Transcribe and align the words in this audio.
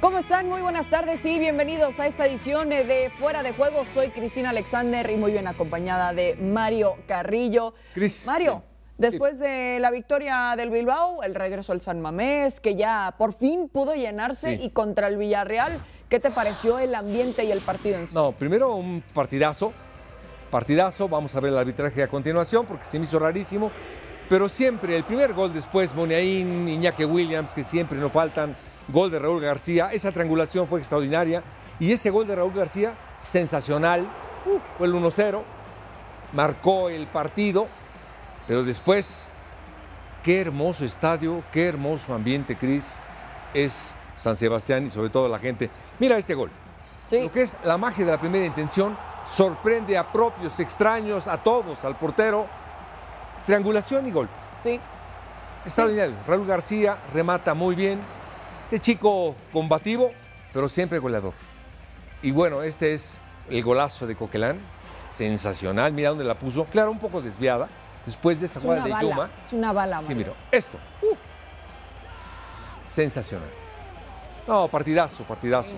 ¿Cómo 0.00 0.18
están? 0.18 0.48
Muy 0.48 0.62
buenas 0.62 0.88
tardes 0.88 1.24
y 1.26 1.38
bienvenidos 1.38 1.98
a 2.00 2.06
esta 2.06 2.26
edición 2.26 2.70
de 2.70 3.10
Fuera 3.18 3.42
de 3.42 3.52
Juego. 3.52 3.84
Soy 3.92 4.08
Cristina 4.08 4.50
Alexander 4.50 5.08
y 5.10 5.16
muy 5.16 5.32
bien 5.32 5.46
acompañada 5.46 6.14
de 6.14 6.36
Mario 6.36 6.96
Carrillo. 7.06 7.74
Cris. 7.92 8.24
Mario, 8.26 8.62
después 8.96 9.38
de 9.38 9.78
la 9.78 9.90
victoria 9.90 10.54
del 10.56 10.70
Bilbao, 10.70 11.22
el 11.22 11.34
regreso 11.34 11.72
al 11.72 11.82
San 11.82 12.00
Mamés, 12.00 12.60
que 12.60 12.76
ya 12.76 13.14
por 13.18 13.34
fin 13.34 13.68
pudo 13.68 13.94
llenarse 13.94 14.56
Sí. 14.56 14.64
y 14.64 14.70
contra 14.70 15.06
el 15.06 15.18
Villarreal, 15.18 15.78
¿qué 16.08 16.18
te 16.18 16.30
pareció 16.30 16.78
el 16.78 16.94
ambiente 16.94 17.44
y 17.44 17.52
el 17.52 17.60
partido 17.60 17.98
en 17.98 18.08
sí? 18.08 18.14
No, 18.14 18.32
primero 18.32 18.74
un 18.76 19.02
partidazo. 19.12 19.72
Partidazo. 20.50 21.08
Vamos 21.10 21.34
a 21.36 21.40
ver 21.40 21.52
el 21.52 21.58
arbitraje 21.58 22.02
a 22.02 22.08
continuación 22.08 22.64
porque 22.64 22.86
se 22.86 22.98
me 22.98 23.04
hizo 23.04 23.18
rarísimo. 23.18 23.70
Pero 24.30 24.48
siempre, 24.48 24.96
el 24.96 25.04
primer 25.04 25.34
gol 25.34 25.52
después, 25.52 25.94
Moniaín, 25.94 26.68
Iñaki 26.68 27.04
Williams, 27.04 27.54
que 27.54 27.64
siempre 27.64 27.98
no 27.98 28.08
faltan. 28.08 28.56
Gol 28.90 29.10
de 29.10 29.18
Raúl 29.18 29.40
García. 29.40 29.90
Esa 29.92 30.12
triangulación 30.12 30.66
fue 30.68 30.80
extraordinaria. 30.80 31.42
Y 31.78 31.92
ese 31.92 32.10
gol 32.10 32.26
de 32.26 32.36
Raúl 32.36 32.52
García, 32.52 32.94
sensacional. 33.20 34.08
Fue 34.78 34.86
el 34.86 34.94
1-0. 34.94 35.42
Marcó 36.32 36.88
el 36.88 37.06
partido. 37.06 37.66
Pero 38.46 38.64
después, 38.64 39.30
qué 40.22 40.40
hermoso 40.40 40.84
estadio, 40.84 41.42
qué 41.52 41.68
hermoso 41.68 42.14
ambiente, 42.14 42.56
Cris. 42.56 42.98
Es 43.54 43.94
San 44.16 44.36
Sebastián 44.36 44.86
y 44.86 44.90
sobre 44.90 45.10
todo 45.10 45.28
la 45.28 45.38
gente. 45.38 45.70
Mira 45.98 46.16
este 46.16 46.34
gol. 46.34 46.50
Sí. 47.08 47.20
Lo 47.22 47.32
que 47.32 47.42
es 47.42 47.56
la 47.64 47.78
magia 47.78 48.04
de 48.04 48.12
la 48.12 48.20
primera 48.20 48.44
intención 48.44 48.96
sorprende 49.26 49.96
a 49.96 50.12
propios, 50.12 50.60
extraños, 50.60 51.26
a 51.26 51.38
todos, 51.38 51.84
al 51.84 51.96
portero. 51.96 52.46
Triangulación 53.46 54.06
y 54.06 54.10
gol. 54.10 54.28
Sí, 54.62 54.78
Extraordinario. 55.64 56.14
Raúl 56.26 56.46
García 56.46 56.98
remata 57.12 57.54
muy 57.54 57.74
bien. 57.74 58.00
Este 58.70 58.78
chico 58.78 59.34
combativo, 59.52 60.12
pero 60.52 60.68
siempre 60.68 61.00
goleador. 61.00 61.34
Y 62.22 62.30
bueno, 62.30 62.62
este 62.62 62.94
es 62.94 63.18
el 63.50 63.64
golazo 63.64 64.06
de 64.06 64.14
Coquelán. 64.14 64.60
Sensacional. 65.12 65.92
Mira 65.92 66.10
dónde 66.10 66.22
la 66.22 66.38
puso. 66.38 66.66
Claro, 66.66 66.92
un 66.92 67.00
poco 67.00 67.20
desviada. 67.20 67.68
Después 68.06 68.38
de 68.38 68.46
esta 68.46 68.60
es 68.60 68.64
jugada 68.64 68.84
de 68.84 68.90
bala. 68.92 69.10
Yuma. 69.10 69.30
Es 69.44 69.52
una 69.52 69.72
bala, 69.72 70.00
Sí, 70.02 70.14
mira, 70.14 70.34
esto. 70.52 70.78
Sensacional. 72.88 73.48
No, 74.46 74.68
partidazo, 74.68 75.24
partidazo. 75.24 75.76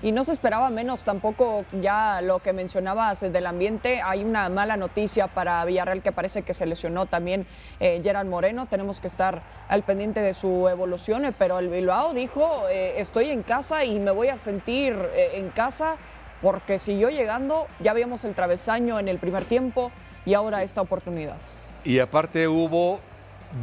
Y 0.00 0.12
no 0.12 0.24
se 0.24 0.30
esperaba 0.30 0.70
menos 0.70 1.02
tampoco 1.02 1.64
ya 1.82 2.20
lo 2.20 2.38
que 2.38 2.52
mencionabas 2.52 3.20
del 3.20 3.46
ambiente. 3.46 4.00
Hay 4.00 4.22
una 4.22 4.48
mala 4.48 4.76
noticia 4.76 5.26
para 5.26 5.64
Villarreal 5.64 6.02
que 6.02 6.12
parece 6.12 6.42
que 6.42 6.54
se 6.54 6.66
lesionó 6.66 7.06
también 7.06 7.46
eh, 7.80 8.00
Gerard 8.02 8.26
Moreno. 8.28 8.66
Tenemos 8.66 9.00
que 9.00 9.08
estar 9.08 9.42
al 9.68 9.82
pendiente 9.82 10.20
de 10.20 10.34
su 10.34 10.68
evolución, 10.68 11.24
eh, 11.24 11.32
pero 11.36 11.58
el 11.58 11.68
Bilbao 11.68 12.14
dijo, 12.14 12.68
eh, 12.70 13.00
estoy 13.00 13.30
en 13.30 13.42
casa 13.42 13.84
y 13.84 13.98
me 13.98 14.12
voy 14.12 14.28
a 14.28 14.38
sentir 14.38 14.94
eh, 15.14 15.30
en 15.34 15.50
casa 15.50 15.96
porque 16.42 16.78
siguió 16.78 17.10
llegando. 17.10 17.66
Ya 17.80 17.92
vimos 17.92 18.24
el 18.24 18.34
travesaño 18.34 19.00
en 19.00 19.08
el 19.08 19.18
primer 19.18 19.46
tiempo 19.46 19.90
y 20.24 20.34
ahora 20.34 20.62
esta 20.62 20.80
oportunidad. 20.80 21.36
Y 21.82 21.98
aparte 21.98 22.46
hubo 22.46 23.00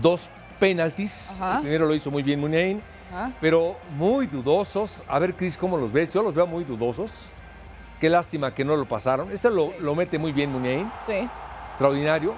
dos 0.02 0.30
penaltis. 0.60 1.40
Ajá. 1.40 1.56
El 1.56 1.62
primero 1.62 1.86
lo 1.86 1.96
hizo 1.96 2.12
muy 2.12 2.24
bien 2.24 2.42
Muniain, 2.42 2.82
Ajá. 3.12 3.32
pero 3.42 3.76
muy 3.98 4.28
dudosos. 4.28 5.04
A 5.08 5.20
ver, 5.20 5.34
Cris, 5.36 5.58
¿cómo 5.58 5.78
los 5.78 5.92
ves? 5.92 6.12
Yo 6.14 6.22
los 6.24 6.34
veo 6.34 6.48
muy 6.48 6.64
dudosos. 6.64 7.12
Qué 8.00 8.10
lástima 8.10 8.54
que 8.54 8.66
no 8.66 8.76
lo 8.76 8.86
pasaron. 8.86 9.32
Este 9.32 9.50
lo, 9.50 9.72
lo 9.80 9.96
mete 9.96 10.20
muy 10.20 10.32
bien 10.32 10.52
Muniain, 10.52 10.92
Sí, 11.06 11.28
extraordinario, 11.70 12.34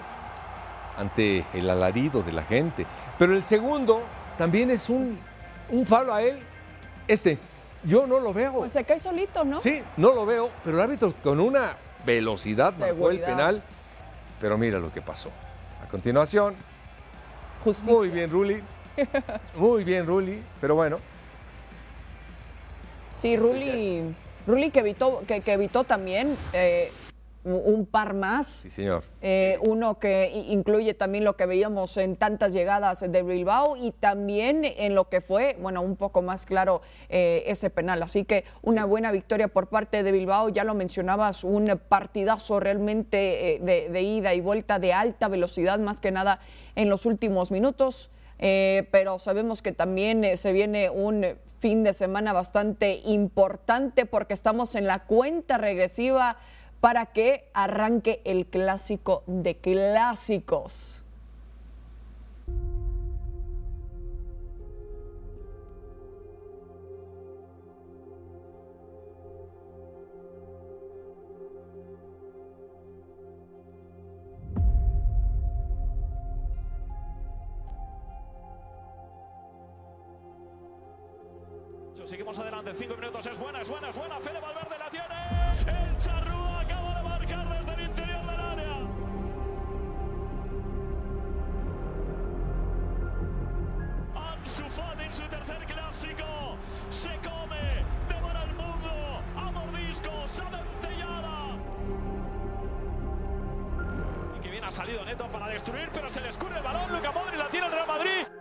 ante 0.97 1.45
el 1.53 1.69
alarido 1.69 2.21
de 2.23 2.31
la 2.31 2.43
gente. 2.43 2.85
Pero 3.17 3.33
el 3.33 3.43
segundo 3.43 4.01
también 4.37 4.69
es 4.69 4.89
un, 4.89 5.17
un 5.69 5.85
falo 5.85 6.13
a 6.13 6.21
él. 6.21 6.39
Este, 7.07 7.37
yo 7.83 8.05
no 8.05 8.19
lo 8.19 8.33
veo. 8.33 8.53
pues 8.53 8.71
se 8.71 8.83
cae 8.83 8.99
solito, 8.99 9.43
¿no? 9.45 9.59
Sí, 9.59 9.81
no 9.97 10.13
lo 10.13 10.25
veo, 10.25 10.49
pero 10.63 10.77
el 10.77 10.83
árbitro 10.83 11.13
con 11.23 11.39
una 11.39 11.75
velocidad 12.05 12.71
marcó 12.73 13.09
el 13.09 13.17
Seguridad. 13.17 13.25
penal. 13.27 13.63
Pero 14.39 14.57
mira 14.57 14.77
lo 14.79 14.93
que 14.93 15.01
pasó. 15.01 15.29
A 15.83 15.87
continuación, 15.87 16.53
Justicia. 17.63 17.91
muy 17.93 18.09
bien 18.09 18.29
Ruli. 18.29 18.61
Muy 19.55 19.83
bien 19.83 20.05
Ruli, 20.05 20.41
pero 20.59 20.75
bueno, 20.75 20.99
Sí, 23.17 23.35
Ruli, 23.35 24.15
Ruli 24.45 24.69
que 24.69 24.79
evitó, 24.79 25.23
que, 25.27 25.41
que 25.41 25.53
evitó 25.53 25.83
también 25.83 26.37
eh, 26.53 26.91
un 27.43 27.87
par 27.87 28.13
más. 28.13 28.45
sí 28.45 28.69
señor. 28.69 29.03
Eh, 29.21 29.57
uno 29.65 29.97
que 29.97 30.29
incluye 30.49 30.93
también 30.93 31.23
lo 31.23 31.35
que 31.35 31.47
veíamos 31.47 31.97
en 31.97 32.15
tantas 32.15 32.53
llegadas 32.53 32.99
de 32.99 33.23
Bilbao 33.23 33.75
y 33.75 33.91
también 33.91 34.61
en 34.65 34.93
lo 34.93 35.09
que 35.09 35.21
fue, 35.21 35.57
bueno, 35.59 35.81
un 35.81 35.95
poco 35.95 36.21
más 36.21 36.45
claro 36.45 36.83
eh, 37.09 37.43
ese 37.47 37.71
penal. 37.71 38.03
Así 38.03 38.23
que 38.23 38.43
una 38.61 38.85
buena 38.85 39.11
victoria 39.11 39.47
por 39.47 39.65
parte 39.65 40.03
de 40.03 40.11
Bilbao, 40.11 40.49
ya 40.49 40.63
lo 40.63 40.75
mencionabas, 40.75 41.43
un 41.43 41.65
partidazo 41.89 42.59
realmente 42.59 43.59
de, 43.63 43.89
de 43.89 44.01
ida 44.03 44.35
y 44.35 44.41
vuelta 44.41 44.77
de 44.77 44.93
alta 44.93 45.27
velocidad, 45.27 45.79
más 45.79 45.99
que 45.99 46.11
nada 46.11 46.39
en 46.75 46.89
los 46.89 47.07
últimos 47.07 47.49
minutos. 47.49 48.11
Eh, 48.39 48.87
pero 48.91 49.19
sabemos 49.19 49.61
que 49.61 49.71
también 49.71 50.23
eh, 50.23 50.37
se 50.37 50.51
viene 50.51 50.89
un 50.89 51.25
fin 51.59 51.83
de 51.83 51.93
semana 51.93 52.33
bastante 52.33 53.01
importante 53.05 54.05
porque 54.05 54.33
estamos 54.33 54.75
en 54.75 54.85
la 54.85 55.05
cuenta 55.05 55.57
regresiva 55.57 56.37
para 56.79 57.07
que 57.07 57.49
arranque 57.53 58.21
el 58.25 58.45
clásico 58.45 59.23
de 59.25 59.55
clásicos. 59.55 61.03
Seguimos 82.17 82.39
adelante, 82.39 82.73
cinco 82.73 82.97
minutos, 82.97 83.27
es 83.27 83.37
buena, 83.37 83.61
es 83.61 83.69
buena, 83.69 83.89
es 83.89 83.95
buena. 83.95 84.19
Fede 84.19 84.39
Valverde 84.39 84.75
la 84.79 84.89
tiene. 84.89 85.85
El 85.85 85.97
Charrúa 85.99 86.61
acaba 86.61 86.95
de 86.95 87.03
marcar 87.03 87.47
desde 87.47 87.73
el 87.75 87.81
interior 87.89 88.25
del 88.25 88.39
área. 88.39 88.77
Ansu 94.15 94.63
Fati 94.63 95.03
en 95.03 95.13
su 95.13 95.27
tercer 95.27 95.63
clásico. 95.67 96.57
Se 96.89 97.09
come, 97.17 97.85
devora 98.09 98.43
el 98.45 98.53
mundo. 98.55 99.21
A 99.35 99.51
mordiscos, 99.51 100.39
a. 100.39 101.55
Y 104.35 104.39
que 104.39 104.49
bien 104.49 104.63
ha 104.63 104.71
salido 104.71 105.05
Neto 105.05 105.27
para 105.27 105.49
destruir, 105.49 105.91
pero 105.93 106.09
se 106.09 106.19
le 106.19 106.29
escurre 106.29 106.57
el 106.57 106.63
balón. 106.63 106.91
Luca 106.93 107.11
Modri 107.11 107.37
la 107.37 107.47
tiene 107.49 107.67
el 107.67 107.73
Real 107.73 107.87
Madrid. 107.87 108.36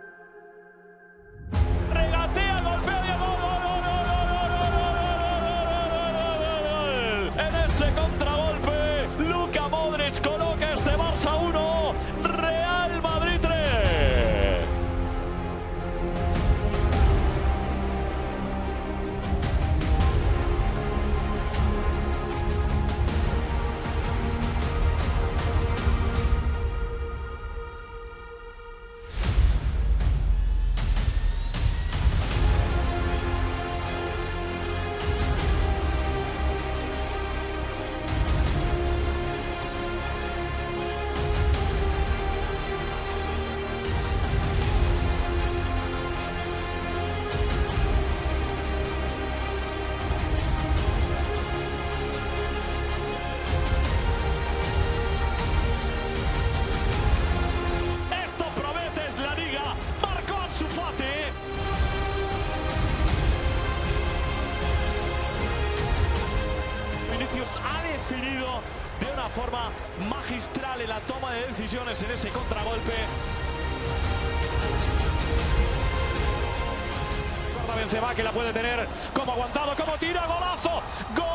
Que 78.15 78.23
la 78.23 78.31
puede 78.31 78.51
tener. 78.51 78.87
Como 79.13 79.31
aguantado, 79.33 79.75
como 79.75 79.95
tira, 79.97 80.25
golazo, 80.25 80.81
gol. 81.15 81.25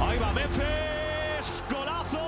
Ahí 0.00 0.18
va 0.18 0.32
Memphis, 0.32 1.64
golazo. 1.70 2.20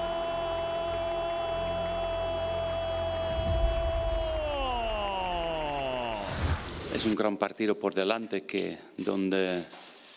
Es 6.95 7.05
un 7.05 7.15
gran 7.15 7.37
partido 7.37 7.79
por 7.79 7.93
delante 7.93 8.47
que 8.47 8.79
donde 8.97 9.65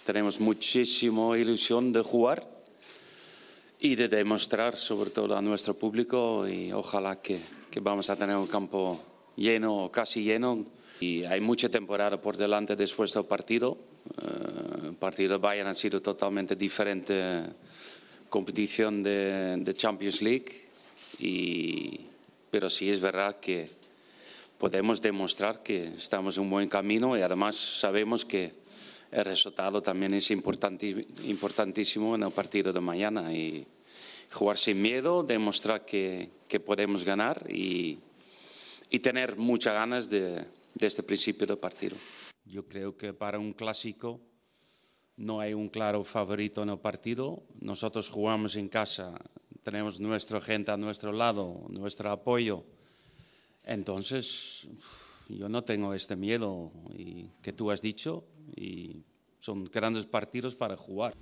tenemos 0.05 0.39
muchísima 0.39 1.37
ilusión 1.37 1.91
de 1.91 2.01
jugar 2.01 2.54
y 3.85 3.95
de 3.95 4.07
demostrar 4.07 4.77
sobre 4.77 5.11
todo 5.11 5.37
a 5.37 5.43
nuestro 5.43 5.75
público 5.75 6.47
y 6.47 6.73
ojalá 6.73 7.17
que, 7.17 7.39
que 7.69 7.79
vamos 7.79 8.09
a 8.09 8.15
tener 8.15 8.35
un 8.35 8.47
campo 8.47 8.99
lleno 9.35 9.85
o 9.85 9.91
casi 9.91 10.23
lleno 10.23 10.65
y 10.99 11.23
hay 11.23 11.39
mucha 11.39 11.69
temporada 11.69 12.19
por 12.19 12.35
delante 12.35 12.75
después 12.75 13.13
del 13.13 13.25
partido. 13.25 13.77
Eh, 14.23 14.87
el 14.87 14.95
partido 14.95 15.33
de 15.33 15.37
Bayern 15.37 15.69
ha 15.69 15.75
sido 15.75 16.01
totalmente 16.01 16.55
diferente 16.55 17.43
competición 18.27 19.03
de, 19.03 19.57
de 19.59 19.73
Champions 19.75 20.23
League 20.23 20.65
y, 21.19 21.99
pero 22.49 22.71
sí 22.71 22.89
es 22.89 22.99
verdad 22.99 23.39
que 23.39 23.69
podemos 24.57 24.99
demostrar 24.99 25.61
que 25.61 25.93
estamos 25.95 26.37
en 26.37 26.43
un 26.43 26.49
buen 26.49 26.69
camino 26.69 27.15
y 27.15 27.21
además 27.21 27.55
sabemos 27.55 28.25
que 28.25 28.51
el 29.11 29.25
resultado 29.25 29.79
también 29.83 30.15
es 30.15 30.31
importantísimo 30.31 32.15
en 32.15 32.23
el 32.23 32.31
partido 32.31 32.73
de 32.73 32.81
mañana 32.81 33.31
y 33.31 33.65
jugar 34.31 34.57
sin 34.57 34.81
miedo, 34.81 35.23
demostrar 35.23 35.85
que, 35.85 36.29
que 36.47 36.59
podemos 36.59 37.03
ganar 37.03 37.45
y, 37.49 37.99
y 38.89 38.99
tener 38.99 39.37
muchas 39.37 39.73
ganas 39.73 40.09
de, 40.09 40.45
de 40.73 40.87
este 40.87 41.03
principio 41.03 41.47
del 41.47 41.57
partido. 41.57 41.95
Yo 42.45 42.67
creo 42.67 42.95
que 42.95 43.13
para 43.13 43.39
un 43.39 43.53
clásico 43.53 44.21
no 45.17 45.39
hay 45.39 45.53
un 45.53 45.69
claro 45.69 46.03
favorito 46.03 46.61
en 46.63 46.69
el 46.69 46.79
partido. 46.79 47.43
Nosotros 47.59 48.09
jugamos 48.09 48.55
en 48.55 48.69
casa, 48.69 49.13
tenemos 49.63 49.99
nuestra 49.99 50.41
gente 50.41 50.71
a 50.71 50.77
nuestro 50.77 51.11
lado, 51.11 51.65
nuestro 51.69 52.11
apoyo. 52.11 52.63
Entonces, 53.63 54.67
yo 55.29 55.49
no 55.49 55.63
tengo 55.63 55.93
este 55.93 56.15
miedo 56.15 56.71
y, 56.93 57.29
que 57.41 57.53
tú 57.53 57.71
has 57.71 57.81
dicho 57.81 58.25
y 58.55 59.03
son 59.39 59.65
grandes 59.65 60.05
partidos 60.05 60.55
para 60.55 60.77
jugar. 60.77 61.15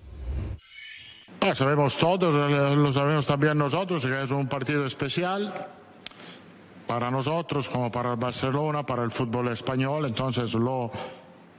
Sabemos 1.53 1.97
todos, 1.97 2.33
lo 2.33 2.93
sabemos 2.93 3.27
también 3.27 3.57
nosotros, 3.57 4.05
que 4.05 4.23
es 4.23 4.31
un 4.31 4.47
partido 4.47 4.85
especial 4.85 5.67
para 6.87 7.11
nosotros, 7.11 7.67
como 7.69 7.91
para 7.91 8.11
el 8.11 8.17
Barcelona, 8.17 8.85
para 8.85 9.03
el 9.03 9.11
fútbol 9.11 9.49
español, 9.49 10.05
entonces 10.05 10.53
lo, 10.53 10.89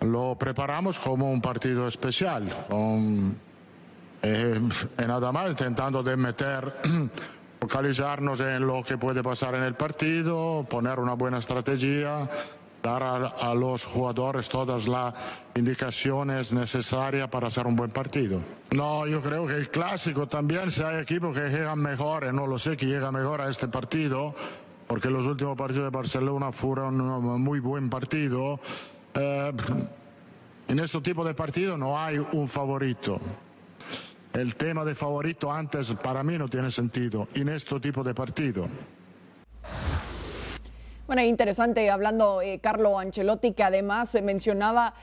lo 0.00 0.37
preparamos 0.38 0.99
como 0.99 1.31
un 1.31 1.40
partido 1.40 1.87
especial, 1.87 2.50
con, 2.69 3.37
eh, 4.22 4.61
nada 5.06 5.32
más 5.32 5.50
intentando 5.50 6.02
de 6.02 6.16
meter, 6.16 6.81
focalizarnos 7.61 8.40
en 8.40 8.66
lo 8.66 8.82
que 8.82 8.99
puede 8.99 9.22
pasar 9.22 9.55
en 9.55 9.62
el 9.62 9.75
partido, 9.75 10.66
poner 10.69 10.99
una 10.99 11.14
buena 11.14 11.38
estrategia, 11.38 12.28
dar 12.85 13.03
a, 13.03 13.55
los 13.55 13.87
jugadores 13.87 14.51
todas 14.51 14.87
las 14.87 15.15
indicaciones 15.55 16.53
necesarias 16.53 17.29
para 17.31 17.47
hacer 17.47 17.67
un 17.67 17.75
buen 17.75 17.91
partido. 17.91 18.41
No, 18.73 19.07
yo 19.07 19.23
creo 19.23 19.47
que 19.47 19.55
el 19.55 19.71
clásico 19.71 20.27
también, 20.27 20.71
si 20.71 20.83
hay 20.83 21.01
equipos 21.01 21.35
que 21.35 21.49
llegan 21.49 21.79
mejor, 21.79 22.29
y 22.31 22.37
no 22.37 22.47
lo 22.47 22.59
sé, 22.59 22.77
que 22.77 22.85
llega 22.85 23.11
mejor 23.11 23.41
a 23.41 23.49
este 23.49 23.69
partido, 23.69 24.35
porque 24.87 25.09
los 25.09 25.27
últimos 25.27 25.57
partidos 25.57 25.85
de 25.85 25.97
Barcelona 25.97 26.53
fueron 26.53 27.01
un 27.01 27.41
muy 27.41 27.59
buen 27.59 27.89
partido. 27.89 28.61
eh, 29.15 29.53
en 30.67 30.79
este 30.79 31.01
tipo 31.01 31.25
de 31.25 31.35
partido 31.35 31.77
no 31.77 31.99
hay 31.99 32.19
un 32.33 32.49
favorito. 32.49 33.19
El 34.33 34.57
tema 34.57 34.85
de 34.85 34.95
favorito 34.95 35.53
antes 35.53 35.95
para 36.03 36.23
mí 36.23 36.37
no 36.37 36.49
tiene 36.49 36.71
sentido 36.71 37.29
en 37.35 37.49
este 37.49 37.79
tipo 37.81 38.03
de 38.03 38.15
partido. 38.15 38.67
Bueno, 41.14 41.28
interesante 41.28 41.88
hablando 41.90 42.43
eh, 42.43 42.58
Carlo 42.58 42.99
Ancelotti, 42.99 43.52
que 43.52 43.62
además 43.62 44.12
eh, 44.16 44.20
mencionaba 44.20 44.94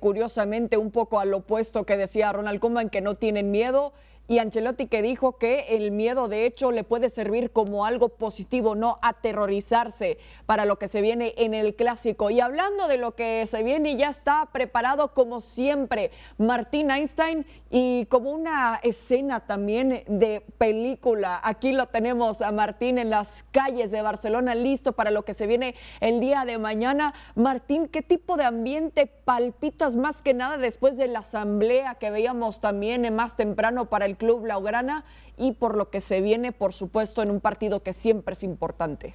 curiosamente 0.00 0.78
un 0.78 0.90
poco 0.90 1.20
al 1.20 1.34
opuesto 1.34 1.84
que 1.84 1.98
decía 1.98 2.32
Ronald 2.32 2.58
Koeman, 2.58 2.88
que 2.88 3.02
no 3.02 3.16
tienen 3.16 3.50
miedo. 3.50 3.92
Y 4.28 4.38
Ancelotti 4.40 4.88
que 4.88 5.00
dijo 5.00 5.38
que 5.38 5.60
el 5.70 5.90
miedo 5.90 6.28
de 6.28 6.44
hecho 6.44 6.70
le 6.70 6.84
puede 6.84 7.08
servir 7.08 7.50
como 7.50 7.86
algo 7.86 8.10
positivo, 8.10 8.74
no 8.74 8.98
aterrorizarse 9.00 10.18
para 10.44 10.66
lo 10.66 10.78
que 10.78 10.86
se 10.86 11.00
viene 11.00 11.32
en 11.38 11.54
el 11.54 11.74
clásico. 11.74 12.28
Y 12.28 12.40
hablando 12.40 12.88
de 12.88 12.98
lo 12.98 13.14
que 13.14 13.46
se 13.46 13.62
viene, 13.62 13.96
ya 13.96 14.10
está 14.10 14.50
preparado 14.52 15.14
como 15.14 15.40
siempre 15.40 16.10
Martín 16.36 16.90
Einstein 16.90 17.46
y 17.70 18.04
como 18.06 18.30
una 18.30 18.78
escena 18.82 19.40
también 19.40 20.02
de 20.06 20.42
película. 20.58 21.40
Aquí 21.42 21.72
lo 21.72 21.86
tenemos 21.86 22.42
a 22.42 22.52
Martín 22.52 22.98
en 22.98 23.08
las 23.08 23.44
calles 23.44 23.90
de 23.90 24.02
Barcelona, 24.02 24.54
listo 24.54 24.92
para 24.92 25.10
lo 25.10 25.24
que 25.24 25.32
se 25.32 25.46
viene 25.46 25.74
el 26.00 26.20
día 26.20 26.44
de 26.44 26.58
mañana. 26.58 27.14
Martín, 27.34 27.88
¿qué 27.88 28.02
tipo 28.02 28.36
de 28.36 28.44
ambiente 28.44 29.06
palpitas 29.06 29.96
más 29.96 30.20
que 30.20 30.34
nada 30.34 30.58
después 30.58 30.98
de 30.98 31.08
la 31.08 31.20
asamblea 31.20 31.94
que 31.94 32.10
veíamos 32.10 32.60
también 32.60 33.06
eh, 33.06 33.10
más 33.10 33.34
temprano 33.34 33.88
para 33.88 34.04
el 34.04 34.17
club 34.18 34.42
Blaugrana 34.42 35.04
y 35.38 35.52
por 35.52 35.76
lo 35.76 35.90
que 35.90 36.02
se 36.02 36.20
viene, 36.20 36.52
por 36.52 36.74
supuesto, 36.74 37.22
en 37.22 37.30
un 37.30 37.40
partido 37.40 37.82
que 37.82 37.94
siempre 37.94 38.34
es 38.34 38.42
importante? 38.42 39.14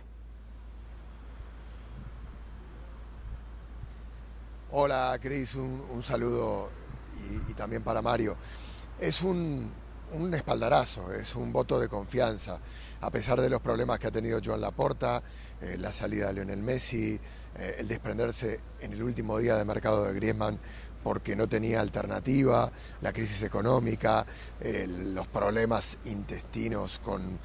Hola, 4.72 5.20
Cris, 5.22 5.54
un, 5.54 6.02
saludo 6.02 6.70
y, 7.30 7.52
y 7.52 7.54
también 7.54 7.84
para 7.84 8.02
Mario. 8.02 8.36
Es 9.00 9.22
un, 9.22 9.72
un 10.14 10.34
espaldarazo, 10.34 11.12
es 11.14 11.36
un 11.36 11.52
voto 11.52 11.80
de 11.80 11.88
confianza, 11.88 12.60
a 13.02 13.12
pesar 13.12 13.42
de 13.42 13.50
los 13.50 13.62
problemas 13.62 14.00
que 14.00 14.08
ha 14.08 14.12
tenido 14.12 14.40
Joan 14.44 14.62
Laporta, 14.62 15.22
eh, 15.62 15.78
la 15.78 15.92
salida 15.92 16.28
de 16.28 16.34
Lionel 16.34 16.62
Messi, 16.62 17.20
eh, 17.56 17.76
el 17.80 17.88
desprenderse 17.88 18.60
en 18.80 18.94
el 18.94 19.04
último 19.04 19.38
día 19.38 19.56
de 19.58 19.66
mercado 19.66 20.06
de 20.06 20.14
Griezmann 20.14 20.60
porque 21.04 21.36
no 21.36 21.48
tenía 21.48 21.82
alternativa, 21.82 22.72
la 23.02 23.12
crisis 23.12 23.44
económica, 23.44 24.26
eh, 24.62 24.88
los 24.88 25.28
problemas 25.28 25.98
intestinos 26.06 27.00
con 27.00 27.22
eh, 27.22 27.38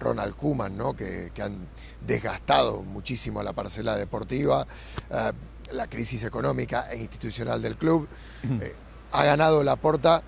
Ronald 0.00 0.36
Koeman, 0.36 0.76
¿no? 0.76 0.94
que, 0.94 1.32
que 1.34 1.42
han 1.42 1.68
desgastado 2.06 2.82
muchísimo 2.82 3.42
la 3.42 3.52
parcela 3.52 3.96
deportiva, 3.96 4.66
eh, 5.10 5.32
la 5.72 5.86
crisis 5.88 6.22
económica 6.24 6.90
e 6.90 6.98
institucional 6.98 7.60
del 7.60 7.76
club. 7.76 8.08
Eh, 8.44 8.74
ha 9.12 9.24
ganado 9.24 9.62
Laporta 9.62 10.22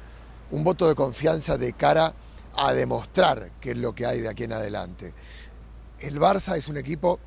un 0.51 0.65
voto 0.65 0.89
de 0.89 0.95
confianza 0.95 1.57
de 1.57 1.73
cara 1.75 2.15
a 2.57 2.73
demostrar 2.73 3.53
qué 3.61 3.73
es 3.73 3.79
lo 3.79 3.95
que 3.95 4.07
hay 4.07 4.21
de 4.21 4.29
aquí 4.29 4.45
en 4.45 4.53
adelante. 4.53 5.15
El 5.99 6.19
Barça 6.19 6.57
es 6.57 6.67
un 6.69 6.77
equipo 6.77 7.21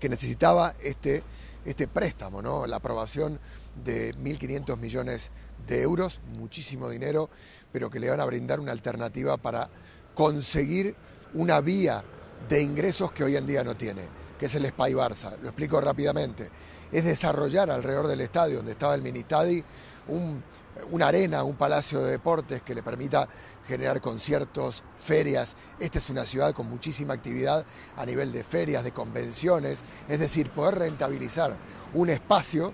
que 0.00 0.08
necesitaba 0.08 0.74
este, 0.80 1.22
este 1.64 1.88
préstamo, 1.88 2.40
¿no? 2.40 2.66
la 2.66 2.76
aprobación 2.76 3.38
de 3.84 4.14
1.500 4.14 4.76
millones 4.76 5.30
de 5.66 5.82
euros, 5.82 6.20
muchísimo 6.38 6.88
dinero, 6.88 7.30
pero 7.72 7.90
que 7.90 8.00
le 8.00 8.10
van 8.10 8.20
a 8.20 8.24
brindar 8.24 8.60
una 8.60 8.72
alternativa 8.72 9.36
para 9.36 9.68
conseguir 10.14 10.94
una 11.34 11.60
vía 11.60 12.02
de 12.48 12.62
ingresos 12.62 13.12
que 13.12 13.24
hoy 13.24 13.36
en 13.36 13.46
día 13.46 13.64
no 13.64 13.76
tiene, 13.76 14.02
que 14.38 14.46
es 14.46 14.54
el 14.54 14.66
Spy 14.68 14.92
Barça. 14.94 15.36
Lo 15.42 15.48
explico 15.48 15.80
rápidamente. 15.80 16.50
Es 16.90 17.04
desarrollar 17.04 17.70
alrededor 17.70 18.06
del 18.06 18.22
estadio 18.22 18.56
donde 18.56 18.72
estaba 18.72 18.94
el 18.94 19.02
Ministadi 19.02 19.62
un, 20.08 20.42
una 20.90 21.08
arena, 21.08 21.42
un 21.44 21.56
palacio 21.56 22.00
de 22.00 22.12
deportes 22.12 22.62
que 22.62 22.74
le 22.74 22.82
permita 22.82 23.28
generar 23.66 24.00
conciertos, 24.00 24.82
ferias. 24.96 25.54
Esta 25.78 25.98
es 25.98 26.08
una 26.08 26.24
ciudad 26.24 26.54
con 26.54 26.68
muchísima 26.68 27.14
actividad 27.14 27.66
a 27.96 28.06
nivel 28.06 28.32
de 28.32 28.42
ferias, 28.42 28.82
de 28.84 28.92
convenciones, 28.92 29.80
es 30.08 30.18
decir, 30.18 30.50
poder 30.50 30.76
rentabilizar 30.76 31.56
un 31.92 32.08
espacio 32.08 32.72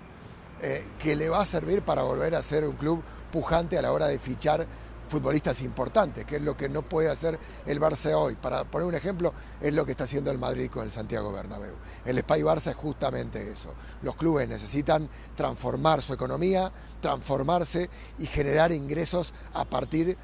eh, 0.61 0.85
que 0.99 1.15
le 1.15 1.29
va 1.29 1.41
a 1.41 1.45
servir 1.45 1.81
para 1.81 2.03
volver 2.03 2.35
a 2.35 2.43
ser 2.43 2.65
un 2.65 2.75
club 2.75 3.01
pujante 3.31 3.77
a 3.77 3.81
la 3.81 3.91
hora 3.91 4.07
de 4.07 4.19
fichar 4.19 4.65
futbolistas 5.07 5.61
importantes, 5.61 6.25
que 6.25 6.37
es 6.37 6.41
lo 6.41 6.57
que 6.57 6.69
no 6.69 6.81
puede 6.81 7.09
hacer 7.09 7.39
el 7.65 7.79
Barça 7.79 8.13
hoy. 8.15 8.35
Para 8.35 8.63
poner 8.65 8.87
un 8.87 8.95
ejemplo, 8.95 9.33
es 9.61 9.73
lo 9.73 9.85
que 9.85 9.91
está 9.91 10.05
haciendo 10.05 10.31
el 10.31 10.37
Madrid 10.37 10.69
con 10.69 10.83
el 10.83 10.91
Santiago 10.91 11.31
Bernabéu. 11.31 11.75
El 12.05 12.19
Spy 12.19 12.41
Barça 12.41 12.71
es 12.71 12.75
justamente 12.75 13.51
eso. 13.51 13.73
Los 14.01 14.15
clubes 14.15 14.47
necesitan 14.47 15.09
transformar 15.35 16.01
su 16.01 16.13
economía, 16.13 16.71
transformarse 17.01 17.89
y 18.17 18.25
generar 18.25 18.71
ingresos 18.71 19.33
a 19.53 19.65
partir 19.65 20.07
de 20.07 20.17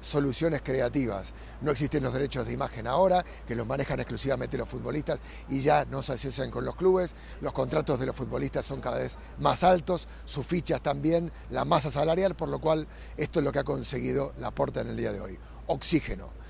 soluciones 0.00 0.62
creativas. 0.62 1.32
No 1.60 1.70
existen 1.70 2.02
los 2.02 2.12
derechos 2.12 2.46
de 2.46 2.52
imagen 2.52 2.86
ahora, 2.86 3.24
que 3.46 3.54
los 3.54 3.66
manejan 3.66 4.00
exclusivamente 4.00 4.58
los 4.58 4.68
futbolistas 4.68 5.20
y 5.48 5.60
ya 5.60 5.84
no 5.84 6.02
se 6.02 6.14
asocian 6.14 6.50
con 6.50 6.64
los 6.64 6.76
clubes. 6.76 7.14
Los 7.40 7.52
contratos 7.52 8.00
de 8.00 8.06
los 8.06 8.16
futbolistas 8.16 8.64
son 8.64 8.80
cada 8.80 8.98
vez 8.98 9.16
más 9.38 9.62
altos, 9.62 10.08
sus 10.24 10.46
fichas 10.46 10.82
también, 10.82 11.30
la 11.50 11.64
masa 11.64 11.90
salarial, 11.90 12.34
por 12.34 12.48
lo 12.48 12.60
cual 12.60 12.86
esto 13.16 13.38
es 13.38 13.44
lo 13.44 13.52
que 13.52 13.60
ha 13.60 13.64
conseguido 13.64 14.32
la 14.38 14.50
Porta 14.50 14.80
en 14.80 14.88
el 14.88 14.96
día 14.96 15.12
de 15.12 15.20
hoy. 15.20 15.38
Oxígeno. 15.66 16.41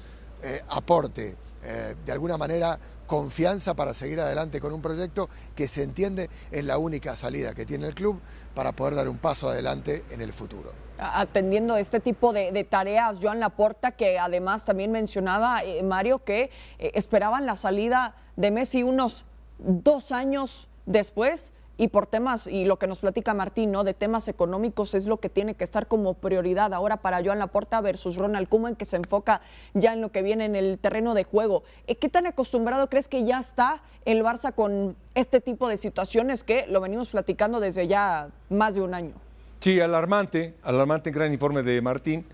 Eh, 0.42 0.62
aporte, 0.68 1.36
eh, 1.64 1.94
de 2.04 2.12
alguna 2.12 2.36
manera 2.36 2.78
confianza 3.06 3.74
para 3.74 3.94
seguir 3.94 4.18
adelante 4.20 4.60
con 4.60 4.72
un 4.72 4.82
proyecto 4.82 5.28
que 5.54 5.68
se 5.68 5.82
entiende 5.82 6.30
es 6.50 6.64
la 6.64 6.78
única 6.78 7.14
salida 7.14 7.54
que 7.54 7.66
tiene 7.66 7.86
el 7.86 7.94
club 7.94 8.20
para 8.54 8.72
poder 8.72 8.94
dar 8.94 9.08
un 9.08 9.18
paso 9.18 9.48
adelante 9.48 10.04
en 10.10 10.20
el 10.20 10.32
futuro. 10.32 10.72
Atendiendo 10.98 11.76
este 11.76 12.00
tipo 12.00 12.32
de, 12.32 12.66
tareas, 12.68 13.18
Joan 13.20 13.40
Laporta, 13.40 13.92
que 13.92 14.18
además 14.18 14.64
también 14.64 14.92
mencionaba, 14.92 15.62
eh, 15.62 15.82
Mario, 15.82 16.24
que 16.24 16.50
esperaban 16.78 17.46
la 17.46 17.56
salida 17.56 18.14
de 18.36 18.50
Messi 18.50 18.82
unos 18.82 19.24
dos 19.58 20.10
años 20.10 20.68
después 20.86 21.52
y 21.82 21.88
por 21.88 22.06
temas, 22.06 22.46
y 22.46 22.64
lo 22.64 22.78
que 22.78 22.86
nos 22.86 23.00
platica 23.00 23.34
Martín, 23.34 23.72
¿no? 23.72 23.82
De 23.82 23.92
temas 23.92 24.28
económicos 24.28 24.94
es 24.94 25.08
lo 25.08 25.16
que 25.16 25.28
tiene 25.28 25.56
que 25.56 25.64
estar 25.64 25.88
como 25.88 26.14
prioridad 26.14 26.72
ahora 26.74 26.98
para 26.98 27.24
Joan 27.24 27.40
Laporta 27.40 27.80
versus 27.80 28.14
Ronald 28.14 28.48
Koeman, 28.48 28.76
que 28.76 28.84
se 28.84 28.98
enfoca 28.98 29.40
ya 29.74 29.92
en 29.92 30.00
lo 30.00 30.12
que 30.12 30.22
viene 30.22 30.44
en 30.44 30.54
el 30.54 30.78
terreno 30.78 31.12
de 31.12 31.24
juego. 31.24 31.64
Eh, 31.88 31.96
¿Qué 31.96 32.08
tan 32.08 32.28
acostumbrado 32.28 32.88
crees 32.88 33.08
que 33.08 33.24
ya 33.24 33.40
está 33.40 33.82
el 34.04 34.22
Barça 34.22 34.54
con 34.54 34.94
este 35.16 35.40
tipo 35.40 35.66
de 35.66 35.76
situaciones 35.76 36.44
que 36.44 36.68
lo 36.68 36.80
venimos 36.80 37.08
platicando 37.10 37.58
desde 37.58 37.88
ya 37.88 38.28
más 38.48 38.76
de 38.76 38.82
un 38.82 38.94
año? 38.94 39.14
Sí, 39.58 39.80
alarmante, 39.80 40.54
alarmante 40.62 41.10
gran 41.10 41.32
informe 41.32 41.64
de 41.64 41.82
Martín. 41.82 42.24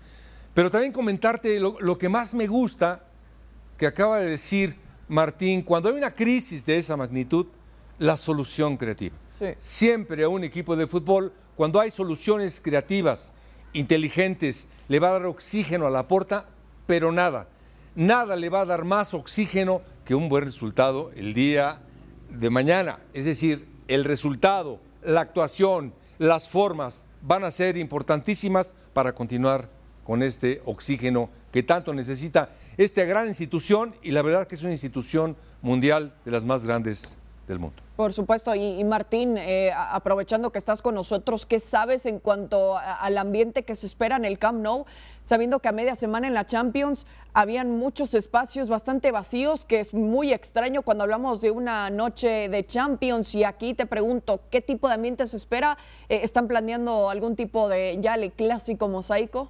Pero 0.53 0.69
también 0.69 0.93
comentarte 0.93 1.59
lo, 1.59 1.75
lo 1.79 1.97
que 1.97 2.07
más 2.07 2.35
me 2.35 2.45
gusta 2.45 3.01
que 3.77 3.87
acaba 3.87 4.19
de 4.19 4.29
decir 4.29 4.75
Martín, 5.07 5.63
cuando 5.63 5.89
hay 5.89 5.95
una 5.95 6.13
crisis 6.13 6.63
de 6.67 6.77
esa 6.77 6.95
magnitud, 6.95 7.47
la 7.97 8.15
solución 8.15 8.77
creativa. 8.77 9.15
Siempre 9.57 10.23
a 10.23 10.29
un 10.29 10.43
equipo 10.43 10.75
de 10.75 10.87
fútbol, 10.87 11.33
cuando 11.55 11.79
hay 11.79 11.91
soluciones 11.91 12.59
creativas, 12.61 13.31
inteligentes, 13.73 14.67
le 14.87 14.99
va 14.99 15.09
a 15.09 15.13
dar 15.13 15.25
oxígeno 15.25 15.87
a 15.87 15.89
la 15.89 16.07
porta, 16.07 16.47
pero 16.85 17.11
nada, 17.11 17.47
nada 17.95 18.35
le 18.35 18.49
va 18.49 18.61
a 18.61 18.65
dar 18.65 18.83
más 18.83 19.13
oxígeno 19.13 19.81
que 20.03 20.15
un 20.15 20.27
buen 20.27 20.43
resultado 20.43 21.11
el 21.15 21.33
día 21.33 21.81
de 22.29 22.49
mañana. 22.49 22.99
Es 23.13 23.25
decir, 23.25 23.67
el 23.87 24.03
resultado, 24.03 24.79
la 25.03 25.21
actuación, 25.21 25.93
las 26.17 26.49
formas 26.49 27.05
van 27.21 27.43
a 27.43 27.51
ser 27.51 27.77
importantísimas 27.77 28.75
para 28.93 29.13
continuar 29.13 29.69
con 30.03 30.23
este 30.23 30.61
oxígeno 30.65 31.29
que 31.51 31.63
tanto 31.63 31.93
necesita 31.93 32.49
esta 32.77 33.03
gran 33.03 33.27
institución 33.27 33.95
y 34.01 34.11
la 34.11 34.21
verdad 34.21 34.47
que 34.47 34.55
es 34.55 34.63
una 34.63 34.71
institución 34.71 35.37
mundial 35.61 36.15
de 36.25 36.31
las 36.31 36.43
más 36.43 36.65
grandes 36.65 37.17
del 37.49 37.59
mundo. 37.59 37.81
Por 37.97 38.13
supuesto, 38.13 38.55
y, 38.55 38.81
Martín, 38.85 39.37
eh, 39.37 39.71
aprovechando 39.75 40.51
que 40.51 40.57
estás 40.57 40.81
con 40.81 40.95
nosotros, 40.95 41.45
¿qué 41.45 41.59
sabes 41.59 42.05
en 42.05 42.19
cuanto 42.19 42.77
al 42.77 43.17
ambiente 43.17 43.63
que 43.63 43.75
se 43.75 43.87
espera 43.87 44.15
en 44.15 44.23
el 44.23 44.39
Camp 44.39 44.61
Nou? 44.61 44.85
Sabiendo 45.25 45.59
que 45.59 45.67
a 45.67 45.73
media 45.73 45.95
semana 45.95 46.27
en 46.27 46.33
la 46.33 46.45
Champions 46.45 47.05
habían 47.33 47.71
muchos 47.71 48.13
espacios 48.13 48.69
bastante 48.69 49.11
vacíos, 49.11 49.65
que 49.65 49.81
es 49.81 49.93
muy 49.93 50.31
extraño 50.31 50.81
cuando 50.81 51.03
hablamos 51.03 51.41
de 51.41 51.51
una 51.51 51.89
noche 51.89 52.47
de 52.47 52.65
Champions. 52.65 53.35
Y 53.35 53.43
aquí 53.43 53.73
te 53.73 53.85
pregunto, 53.85 54.39
¿qué 54.49 54.61
tipo 54.61 54.87
de 54.87 54.93
ambiente 54.93 55.27
se 55.27 55.35
espera? 55.35 55.77
Eh, 56.07 56.21
¿Están 56.23 56.47
planeando 56.47 57.09
algún 57.09 57.35
tipo 57.35 57.67
de 57.67 57.97
ya 57.99 58.15
el 58.15 58.31
clásico 58.31 58.87
mosaico? 58.87 59.49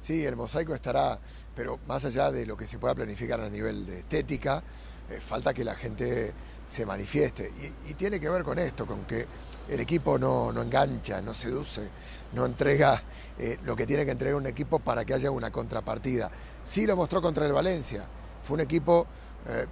Sí, 0.00 0.24
el 0.24 0.36
mosaico 0.36 0.74
estará 0.74 1.18
pero 1.54 1.78
más 1.86 2.04
allá 2.04 2.30
de 2.30 2.46
lo 2.46 2.56
que 2.56 2.66
se 2.66 2.78
pueda 2.78 2.94
planificar 2.94 3.40
a 3.40 3.48
nivel 3.48 3.86
de 3.86 4.00
estética, 4.00 4.62
eh, 5.10 5.20
falta 5.20 5.52
que 5.52 5.64
la 5.64 5.74
gente 5.74 6.32
se 6.66 6.86
manifieste. 6.86 7.52
Y, 7.86 7.94
tiene 7.94 8.18
que 8.18 8.28
ver 8.28 8.42
con 8.42 8.58
esto, 8.58 8.86
con 8.86 9.04
que 9.04 9.26
el 9.68 9.80
equipo 9.80 10.18
no, 10.18 10.50
engancha, 10.60 11.20
no 11.20 11.34
seduce, 11.34 11.88
no 12.32 12.46
entrega 12.46 13.02
eh, 13.38 13.58
lo 13.64 13.76
que 13.76 13.86
tiene 13.86 14.04
que 14.04 14.12
entregar 14.12 14.36
un 14.36 14.46
equipo 14.46 14.78
para 14.78 15.04
que 15.04 15.14
haya 15.14 15.30
una 15.30 15.50
contrapartida. 15.50 16.30
Sí 16.64 16.86
lo 16.86 16.96
mostró 16.96 17.20
contra 17.20 17.46
el 17.46 17.52
Valencia. 17.52 18.04
Fue 18.42 18.54
un 18.54 18.60
equipo 18.60 19.06
eh, 19.48 19.66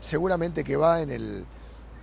seguramente 0.00 0.64
que 0.64 0.76
va 0.76 1.00
en 1.00 1.10
el, 1.10 1.46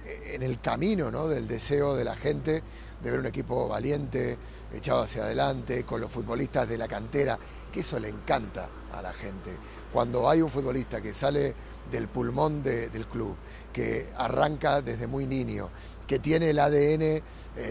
en 0.05 0.41
el 0.41 0.62
camino 0.62 1.12
¿no? 1.12 1.27
del 1.27 1.48
deseo 1.48 1.96
de 1.96 2.03
la 2.03 2.15
gente 2.15 2.63
de 3.01 3.12
ver 3.12 3.19
un 3.19 3.25
equipo 3.25 3.67
valiente, 3.67 4.38
echado 4.74 5.01
hacia 5.03 5.24
adelante, 5.24 5.84
con 5.84 6.01
los 6.01 6.12
futbolistas 6.12 6.67
de 6.67 6.77
la 6.77 6.88
cantera 6.88 7.38
que 7.71 7.81
eso 7.81 8.00
le 8.00 8.09
encanta 8.09 8.69
a 8.91 9.01
la 9.01 9.13
gente. 9.13 9.55
Cuando 9.91 10.29
hay 10.29 10.41
un 10.41 10.50
futbolista 10.50 11.01
que 11.01 11.13
sale 11.13 11.53
del 11.91 12.07
pulmón 12.07 12.63
del 12.63 13.07
club, 13.07 13.36
que 13.71 14.09
arranca 14.17 14.81
desde 14.81 15.07
muy 15.07 15.27
niño, 15.27 15.69
que 16.05 16.19
tiene 16.19 16.50
el 16.50 16.59
ADN, 16.59 17.01
eh, 17.01 17.24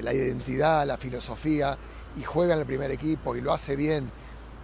la 0.02 0.12
identidad, 0.12 0.86
la 0.86 0.96
filosofía, 0.96 1.76
y 2.16 2.22
juega 2.22 2.54
en 2.54 2.60
el 2.60 2.66
primer 2.66 2.90
equipo 2.90 3.36
y 3.36 3.40
lo 3.40 3.52
hace 3.52 3.76
bien, 3.76 4.10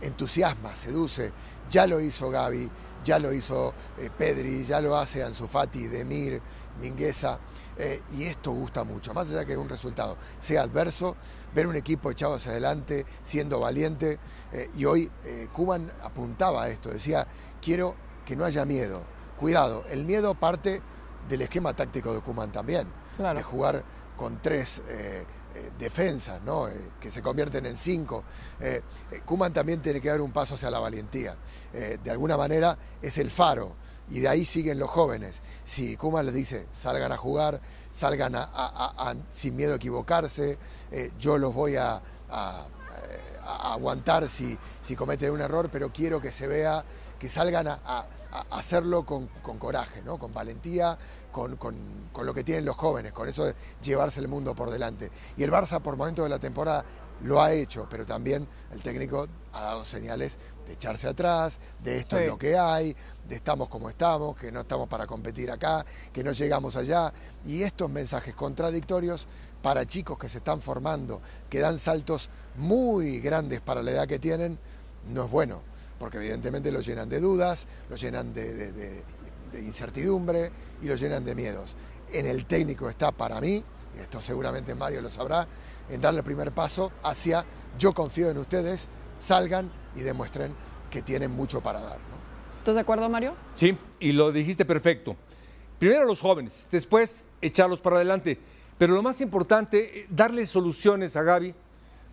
entusiasma, 0.01 0.75
seduce. 0.75 1.33
Ya 1.71 1.87
lo 1.87 2.01
hizo 2.01 2.31
Gaby, 2.31 2.69
ya 3.05 3.19
lo 3.19 3.33
hizo 3.33 3.75
eh, 3.99 4.11
Pedri, 4.17 4.65
ya 4.65 4.81
lo 4.81 4.97
hace 4.97 5.23
Ansu 5.23 5.47
Fati, 5.47 5.89
Demir, 5.89 6.41
Mingueza. 6.81 7.39
Eh, 7.77 8.03
y 8.13 8.25
esto 8.25 8.53
gusta 8.53 8.85
mucho, 8.85 9.15
más 9.15 9.31
allá 9.31 9.45
que 9.45 9.57
un 9.57 9.69
resultado 9.69 10.17
sea 10.41 10.63
adverso, 10.63 11.17
ver 11.55 11.67
un 11.67 11.77
equipo 11.77 12.11
echado 12.11 12.35
hacia 12.35 12.53
adelante, 12.53 13.07
siendo 13.23 13.61
valiente. 13.61 14.19
Eh, 14.53 14.71
y 14.75 14.85
hoy 14.85 15.11
eh, 15.25 15.49
Kuman 15.53 15.91
apuntaba 16.03 16.65
a 16.65 16.69
esto, 16.69 16.91
decía, 16.91 17.27
quiero 17.61 17.95
que 18.25 18.37
no 18.37 18.45
haya 18.45 18.65
miedo. 18.65 19.03
Cuidado, 19.39 19.85
el 19.89 20.05
miedo 20.05 20.35
parte 20.35 20.81
del 21.29 21.43
esquema 21.43 21.75
táctico 21.75 22.15
de 22.15 22.21
Kuman 22.21 22.53
también, 22.53 22.87
de 23.19 23.43
jugar 23.43 23.83
con 24.17 24.41
tres 24.41 24.81
defensas, 25.79 26.41
¿no? 26.43 26.69
que 27.01 27.11
se 27.11 27.23
convierten 27.23 27.67
en 27.67 27.77
cinco. 27.77 28.23
Kuman 29.25 29.53
también 29.53 29.83
tiene 29.83 30.01
que 30.01 30.09
dar 30.09 30.21
un 30.21 30.31
paso 30.31 30.55
hacia 30.55 30.71
la 30.71 30.79
valentía. 30.79 31.37
de 31.73 32.11
alguna 32.11 32.37
manera 32.37 32.79
es 33.01 33.19
el 33.19 33.33
faro 33.33 33.75
y 34.11 34.21
de 34.21 34.29
ahí 34.29 34.45
siguen 34.45 34.79
los 34.79 34.91
jóvenes. 34.91 35.41
Si 35.65 35.97
Kuma 35.97 36.23
les 36.23 36.35
dice, 36.35 36.67
salgan 36.71 37.13
a 37.13 37.17
jugar, 37.17 37.61
salgan 37.93 38.35
a, 38.35 39.15
sin 39.31 39.55
miedo 39.55 39.75
a 39.75 39.77
equivocarse, 39.77 40.59
eh, 40.91 41.13
yo 41.19 41.39
los 41.39 41.55
voy 41.55 41.77
a, 41.77 42.01
aguantar 43.45 44.29
si, 44.29 44.59
si, 44.83 44.97
cometen 44.97 45.31
un 45.31 45.41
error, 45.41 45.69
pero 45.71 45.93
quiero 45.93 46.21
que 46.21 46.33
se 46.33 46.47
vea, 46.47 46.85
que 47.19 47.29
salgan 47.29 47.69
a, 47.69 48.07
hacerlo 48.51 49.05
con, 49.05 49.29
coraje, 49.59 50.03
¿no? 50.03 50.19
con 50.19 50.33
valentía, 50.33 50.97
con, 51.31 51.57
con, 51.57 51.77
lo 52.25 52.33
que 52.35 52.43
tienen 52.43 52.65
los 52.65 52.77
jóvenes, 52.77 53.13
con 53.13 53.29
eso 53.29 53.45
de 53.45 53.55
llevarse 53.83 54.21
el 54.21 54.29
mundo 54.29 54.55
por 54.55 54.71
delante. 54.71 55.11
Y 55.37 55.43
el 55.43 55.51
Barça 55.51 55.81
por 55.81 55.97
momentos 55.97 56.25
de 56.25 56.31
la 56.31 56.39
temporada 56.39 56.85
lo 57.23 57.43
ha 57.43 57.53
hecho, 57.53 57.87
pero 57.91 58.05
también 58.07 58.47
el 58.73 58.83
técnico 58.83 59.29
ha 59.53 59.63
dado 59.63 59.85
señales 59.85 60.39
de 60.67 60.73
echarse 60.73 61.09
atrás, 61.09 61.59
de 61.83 61.99
esto 61.99 62.19
es 62.19 62.27
lo 62.27 62.39
que 62.39 62.57
hay, 62.57 62.97
estamos 63.35 63.69
como 63.69 63.89
estamos, 63.89 64.37
que 64.37 64.53
no 64.53 64.61
estamos 64.61 64.89
para 64.89 65.07
competir 65.07 65.51
acá, 65.51 65.85
que 66.13 66.23
no 66.23 66.33
llegamos 66.33 66.77
allá. 66.77 67.13
Y 67.47 67.63
estos 67.63 67.91
mensajes 67.91 68.35
contradictorios 68.35 69.27
para 69.63 69.87
chicos 69.87 70.19
que 70.19 70.29
se 70.29 70.39
están 70.39 70.61
formando, 70.61 71.23
que 71.49 71.61
dan 71.61 71.79
saltos 71.79 72.29
muy 72.57 73.21
grandes 73.21 73.61
para 73.61 73.83
la 73.83 73.93
edad 73.93 74.09
que 74.09 74.19
tienen, 74.19 74.59
no 75.13 75.25
es 75.25 75.31
bueno, 75.31 75.63
porque 75.99 76.19
evidentemente 76.19 76.73
lo 76.73 76.81
llenan 76.81 77.09
de 77.09 77.21
dudas, 77.21 77.67
lo 77.89 77.97
llenan 77.97 78.35
de, 78.35 79.05
incertidumbre 79.55 80.51
y 80.81 80.87
lo 80.87 80.97
llenan 80.97 81.25
de 81.25 81.35
miedos. 81.35 81.77
En 82.13 82.27
el 82.27 82.47
técnico 82.47 82.91
está 82.91 83.13
para 83.13 83.41
mí, 83.41 83.63
y 83.97 84.01
esto 84.01 84.21
seguramente 84.21 84.75
Mario 84.75 85.01
lo 85.01 85.11
sabrá, 85.11 85.47
en 85.89 86.01
darle 86.01 86.19
el 86.19 86.25
primer 86.25 86.53
paso 86.53 86.93
hacia 87.03 87.45
yo 87.79 87.93
confío 87.93 88.31
en 88.31 88.39
ustedes, 88.39 88.89
salgan 89.19 89.71
y 89.95 90.01
demuestren 90.01 90.55
que 90.91 91.03
tienen 91.03 91.31
mucho 91.31 91.61
para 91.61 91.81
dar. 91.81 92.12
¿Estás 92.63 92.77
de 92.77 92.83
acuerdo, 92.83 93.09
Mario? 93.09 93.35
Sí, 93.55 93.77
y 93.99 94.13
lo 94.13 94.31
dijiste 94.31 94.65
perfecto. 94.65 95.17
Primero 95.81 96.05
los 96.05 96.21
jóvenes, 96.21 96.69
después 96.71 97.27
echarlos 97.41 97.81
para 97.81 97.97
adelante. 97.97 98.39
Pero 98.79 98.95
lo 98.95 99.03
más 99.03 99.21
importante, 99.21 100.03
eh, 100.03 100.07
darle 100.09 100.47
soluciones 100.47 101.17
a 101.17 101.25
Gaby, 101.25 101.57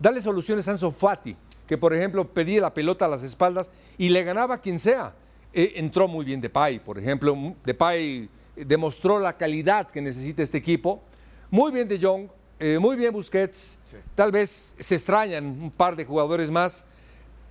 darle 0.00 0.20
soluciones 0.20 0.66
a 0.66 0.72
Anso 0.72 0.90
Fati, 0.90 1.36
que 1.68 1.78
por 1.78 1.94
ejemplo 1.94 2.26
pedía 2.26 2.62
la 2.62 2.74
pelota 2.74 3.04
a 3.04 3.08
las 3.08 3.22
espaldas 3.22 3.70
y 3.96 4.08
le 4.08 4.24
ganaba 4.24 4.56
a 4.56 4.60
quien 4.60 4.80
sea. 4.80 5.14
Eh, 5.52 5.74
entró 5.76 6.08
muy 6.08 6.24
bien 6.24 6.40
Depay, 6.40 6.80
por 6.80 6.98
ejemplo. 6.98 7.54
Depay 7.64 8.28
demostró 8.56 9.20
la 9.20 9.36
calidad 9.36 9.88
que 9.88 10.02
necesita 10.02 10.42
este 10.42 10.58
equipo. 10.58 11.00
Muy 11.48 11.70
bien 11.70 11.86
De 11.86 11.96
Jong, 11.96 12.28
eh, 12.58 12.76
muy 12.80 12.96
bien 12.96 13.12
Busquets. 13.12 13.78
Tal 14.16 14.32
vez 14.32 14.74
se 14.80 14.96
extrañan 14.96 15.44
un 15.44 15.70
par 15.70 15.94
de 15.94 16.04
jugadores 16.04 16.50
más, 16.50 16.84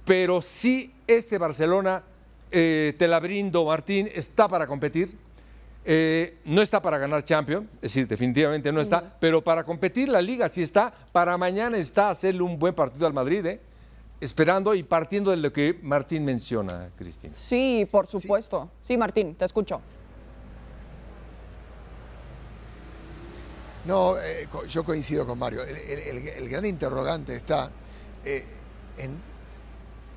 pero 0.03 0.41
sí 0.41 0.93
este 1.07 1.37
Barcelona, 1.37 2.03
eh, 2.51 2.93
te 2.97 3.07
la 3.07 3.19
brindo 3.19 3.65
Martín, 3.65 4.09
está 4.13 4.47
para 4.47 4.67
competir. 4.67 5.17
Eh, 5.85 6.37
no 6.45 6.61
está 6.61 6.81
para 6.81 6.97
ganar 6.97 7.23
Champions, 7.23 7.65
es 7.75 7.81
decir, 7.81 8.07
definitivamente 8.07 8.71
no 8.71 8.81
está, 8.81 9.15
pero 9.19 9.41
para 9.43 9.63
competir 9.63 10.09
la 10.09 10.21
liga 10.21 10.47
sí 10.49 10.61
está. 10.61 10.93
Para 11.11 11.37
mañana 11.37 11.77
está 11.77 12.09
hacerle 12.09 12.41
un 12.41 12.59
buen 12.59 12.75
partido 12.75 13.07
al 13.07 13.13
Madrid, 13.13 13.45
¿eh? 13.45 13.59
esperando 14.21 14.75
y 14.75 14.83
partiendo 14.83 15.31
de 15.31 15.37
lo 15.37 15.51
que 15.51 15.79
Martín 15.81 16.25
menciona, 16.25 16.89
Cristina. 16.97 17.33
Sí, 17.37 17.87
por 17.89 18.07
supuesto. 18.07 18.69
sí 18.83 18.97
Martín, 18.97 19.35
te 19.35 19.45
escucho. 19.45 19.81
No, 23.85 24.19
eh, 24.19 24.47
yo 24.67 24.83
coincido 24.83 25.25
con 25.25 25.39
Mario. 25.39 25.63
El, 25.63 26.49
gran 26.49 26.65
interrogante 26.65 27.35
está 27.35 27.71
eh, 28.25 28.45
en 28.97 29.17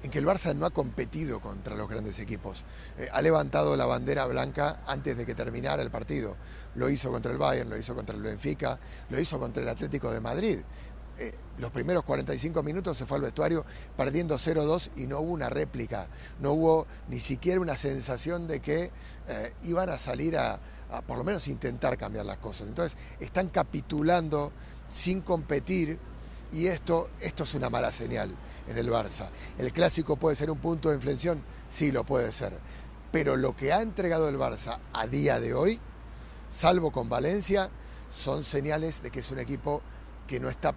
en 0.03 0.11
que 0.11 0.19
el 0.19 0.27
Barça 0.27 0.55
no 0.55 0.67
ha 0.67 0.71
competido 0.71 1.41
contra 1.41 1.77
los 1.77 1.89
grandes 1.89 2.19
equipos. 2.19 2.65
Eh, 2.99 3.09
ha 3.13 3.23
levantado 3.23 3.77
la 3.77 3.87
bandera 3.87 4.27
blanca 4.27 4.83
antes 4.87 5.17
de 5.17 5.25
que 5.25 5.35
terminara 5.35 5.83
el 5.83 5.91
partido. 5.91 6.37
Lo 6.75 6.91
hizo 6.91 7.11
contra 7.11 7.33
el 7.33 7.39
Bayern, 7.39 7.71
lo 7.71 7.77
hizo 7.77 7.95
contra 7.95 8.17
el 8.17 8.23
Benfica, 8.23 8.79
lo 9.11 9.21
hizo 9.21 9.39
contra 9.39 9.63
el 9.63 9.69
Atlético 9.69 10.11
de 10.11 10.21
Madrid. 10.21 10.59
Eh, 11.19 11.35
los 11.59 11.71
primeros 11.71 12.05
45 12.05 12.63
minutos 12.63 12.97
se 12.97 13.07
fue 13.07 13.19
al 13.19 13.23
vestuario 13.23 13.65
perdiendo 13.97 14.37
0-2 14.37 14.91
y 14.97 15.07
no 15.07 15.21
hubo 15.21 15.33
una 15.33 15.51
réplica, 15.51 16.09
no 16.41 16.53
hubo 16.53 16.87
ni 17.09 17.21
siquiera 17.21 17.61
una 17.61 17.77
sensación 17.77 18.49
de 18.49 18.61
que 18.61 18.91
eh, 19.29 19.53
iban 19.63 19.91
a 19.91 19.99
salir 19.99 20.39
a, 20.39 20.59
a 20.91 21.03
por 21.03 21.19
lo 21.19 21.25
menos 21.25 21.47
intentar 21.49 21.97
cambiar 21.99 22.25
las 22.25 22.39
cosas. 22.39 22.67
Entonces 22.67 22.99
están 23.21 23.49
capitulando 23.49 24.53
sin 24.89 25.21
competir 25.21 25.99
y 26.51 26.67
esto, 26.67 27.11
esto 27.21 27.45
es 27.45 27.55
una 27.55 27.71
mala 27.71 27.93
señal 27.93 28.35
en 28.73 28.79
el 28.79 28.91
Barça. 28.91 29.29
¿El 29.59 29.73
clásico 29.73 30.17
puede 30.17 30.37
ser 30.37 30.51
un 30.51 30.59
punto 30.59 30.89
de 30.89 30.97
inflexión? 30.97 31.43
Sí, 31.71 31.93
lo 31.93 32.05
puede 32.05 32.33
ser. 32.33 32.59
Pero 33.13 33.37
lo 33.37 33.55
que 33.55 33.73
ha 33.73 33.83
entregado 33.83 34.29
el 34.29 34.37
Barça 34.37 34.79
a 34.93 35.07
día 35.07 35.39
de 35.39 35.55
hoy, 35.55 35.79
salvo 36.51 36.91
con 36.91 37.09
Valencia, 37.09 37.71
son 38.11 38.43
señales 38.43 39.03
de 39.03 39.11
que 39.11 39.21
es 39.21 39.31
un 39.31 39.39
equipo 39.39 39.83
que 40.27 40.41
no 40.41 40.49
está, 40.49 40.75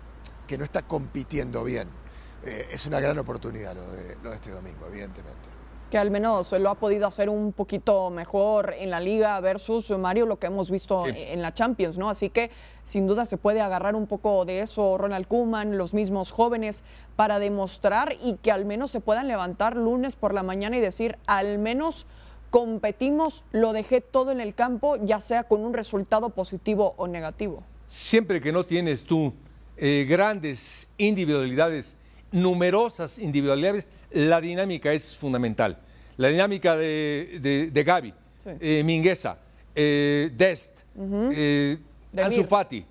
que 0.48 0.58
no 0.58 0.64
está 0.64 0.84
compitiendo 0.84 1.64
bien. 1.64 1.90
Eh, 2.44 2.68
es 2.72 2.86
una 2.86 3.00
gran 3.00 3.18
oportunidad 3.18 3.76
lo 3.76 3.92
de, 3.92 4.18
lo 4.22 4.30
de 4.30 4.36
este 4.36 4.52
domingo, 4.52 4.86
evidentemente 4.88 5.55
que 5.90 5.98
al 5.98 6.12
menos 6.12 6.52
lo 6.52 6.70
ha 6.70 6.76
podido 6.76 7.08
hacer 7.08 7.30
un 7.30 7.54
poquito 7.54 8.10
mejor 8.10 8.74
en 8.78 8.90
la 8.90 9.00
liga 9.00 9.40
versus 9.40 9.92
Mario 9.92 10.26
lo 10.26 10.38
que 10.38 10.48
hemos 10.48 10.72
visto 10.72 11.06
en 11.08 11.42
la 11.42 11.54
Champions, 11.54 11.98
¿no? 11.98 12.10
Así 12.10 12.30
que 12.30 12.52
sin 12.84 13.08
duda 13.08 13.26
se 13.26 13.38
puede 13.38 13.62
agarrar 13.62 13.96
un 13.96 14.08
poco 14.08 14.46
de 14.46 14.62
eso 14.62 14.98
Ronald 14.98 15.28
Koeman, 15.28 15.78
los 15.78 15.94
mismos 15.94 16.32
jóvenes 16.32 16.84
para 17.16 17.40
demostrar 17.40 18.16
y 18.22 18.36
que 18.36 18.52
al 18.52 18.66
menos 18.66 18.92
se 18.92 19.00
puedan 19.00 19.28
levantar 19.28 19.76
lunes 19.76 20.16
por 20.16 20.34
la 20.34 20.44
mañana 20.44 20.78
y 20.78 20.82
decir, 20.82 21.18
al 21.28 21.60
menos 21.60 22.08
competimos, 22.50 23.44
lo 23.52 23.74
dejé 23.74 24.02
todo 24.02 24.32
en 24.32 24.40
el 24.40 24.56
campo, 24.56 24.98
ya 25.04 25.20
sea 25.20 25.44
con 25.44 25.66
un 25.66 25.74
resultado 25.74 26.30
positivo 26.30 26.94
o 26.98 27.08
negativo. 27.08 27.64
Siempre 27.86 28.42
que 28.42 28.52
no 28.52 28.66
tienes 28.66 29.04
tú 29.04 29.34
eh, 29.78 30.06
grandes 30.08 30.88
individualidades, 30.98 31.98
numerosas 32.32 33.20
individualidades, 33.20 33.88
la 34.16 34.40
dinámica 34.40 34.94
es 34.94 35.16
fundamental. 35.16 35.78
La 36.18 36.30
dinámica 36.30 36.78
de, 36.78 37.38
de, 37.42 37.70
de 37.70 37.84
Gaby, 37.84 38.14
eh, 38.62 38.82
Mingueza, 38.84 39.38
eh, 39.76 40.32
Dest, 40.34 40.80
eh, 40.98 41.78
Ansu 42.18 42.46
Fati, 42.46 42.86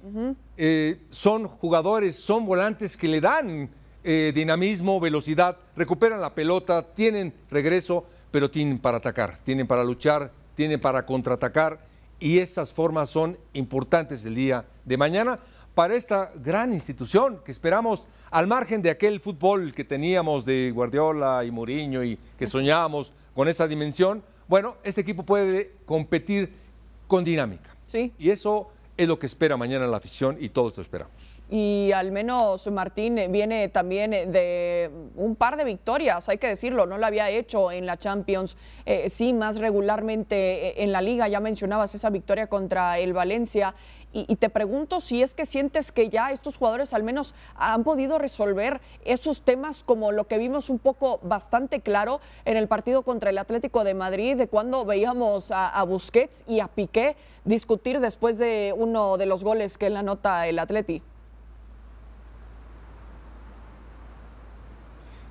son 1.10 1.48
jugadores, 1.48 2.16
son 2.16 2.44
volantes 2.44 2.96
que 2.96 3.08
le 3.08 3.20
dan 3.20 3.70
dinamismo, 4.02 5.00
velocidad, 5.00 5.56
recuperan 5.74 6.20
la 6.20 6.34
pelota, 6.34 6.82
tienen 6.82 7.32
regreso, 7.50 8.04
pero 8.30 8.50
tienen 8.50 8.78
para 8.78 8.98
atacar, 8.98 9.38
tienen 9.38 9.66
para 9.66 9.82
luchar, 9.82 10.30
tienen 10.54 10.78
para 10.78 11.06
contraatacar 11.06 11.80
y 12.20 12.38
esas 12.38 12.74
formas 12.74 13.08
son 13.08 13.38
importantes 13.54 14.26
el 14.26 14.34
día 14.34 14.66
de 14.84 14.98
mañana 14.98 15.38
para 15.74 15.94
esta 15.94 16.32
gran 16.36 16.72
institución 16.72 17.40
que 17.44 17.50
esperamos, 17.50 18.08
al 18.30 18.46
margen 18.46 18.80
de 18.80 18.90
aquel 18.90 19.20
fútbol 19.20 19.74
que 19.74 19.84
teníamos 19.84 20.44
de 20.44 20.70
Guardiola 20.72 21.44
y 21.44 21.50
Mourinho 21.50 22.02
y 22.04 22.18
que 22.38 22.46
soñábamos 22.46 23.12
con 23.34 23.48
esa 23.48 23.66
dimensión, 23.66 24.22
bueno, 24.46 24.76
este 24.84 25.00
equipo 25.00 25.24
puede 25.24 25.72
competir 25.84 26.52
con 27.06 27.24
dinámica. 27.24 27.74
Sí. 27.86 28.12
Y 28.18 28.30
eso 28.30 28.70
es 28.96 29.08
lo 29.08 29.18
que 29.18 29.26
espera 29.26 29.56
mañana 29.56 29.86
la 29.86 29.96
afición 29.96 30.36
y 30.38 30.50
todos 30.50 30.76
lo 30.76 30.82
esperamos. 30.82 31.42
Y 31.50 31.90
al 31.92 32.12
menos 32.12 32.66
Martín 32.70 33.20
viene 33.30 33.68
también 33.68 34.10
de 34.10 34.90
un 35.16 35.36
par 35.36 35.56
de 35.56 35.64
victorias, 35.64 36.28
hay 36.28 36.38
que 36.38 36.48
decirlo, 36.48 36.86
no 36.86 36.96
lo 36.96 37.04
había 37.04 37.28
hecho 37.28 37.70
en 37.70 37.86
la 37.86 37.98
Champions, 37.98 38.56
eh, 38.86 39.10
sí, 39.10 39.32
más 39.32 39.58
regularmente 39.58 40.68
eh, 40.68 40.74
en 40.78 40.92
la 40.92 41.02
liga, 41.02 41.28
ya 41.28 41.40
mencionabas 41.40 41.94
esa 41.94 42.10
victoria 42.10 42.46
contra 42.46 42.98
el 42.98 43.12
Valencia 43.12 43.74
y, 44.14 44.36
te 44.36 44.48
pregunto 44.48 45.00
si 45.00 45.22
es 45.22 45.34
que 45.34 45.44
sientes 45.44 45.90
que 45.90 46.08
ya 46.08 46.30
estos 46.30 46.56
jugadores 46.56 46.94
al 46.94 47.02
menos 47.02 47.34
han 47.56 47.82
podido 47.82 48.16
resolver 48.18 48.80
esos 49.04 49.42
temas 49.42 49.82
como 49.82 50.12
lo 50.12 50.28
que 50.28 50.38
vimos 50.38 50.70
un 50.70 50.78
poco 50.78 51.18
bastante 51.22 51.80
claro 51.80 52.20
en 52.44 52.56
el 52.56 52.68
partido 52.68 53.02
contra 53.02 53.30
el 53.30 53.38
Atlético 53.38 53.82
de 53.82 53.94
Madrid, 53.94 54.36
de 54.36 54.46
cuando 54.46 54.84
veíamos 54.84 55.50
a, 55.50 55.82
Busquets 55.82 56.44
y 56.46 56.60
a 56.60 56.68
Piqué 56.68 57.16
discutir 57.44 57.98
después 57.98 58.38
de 58.38 58.72
uno 58.76 59.16
de 59.18 59.26
los 59.26 59.42
goles 59.42 59.76
que 59.76 59.88
él 59.88 59.96
anota 59.96 60.46
el 60.46 60.60
Atleti. 60.60 61.02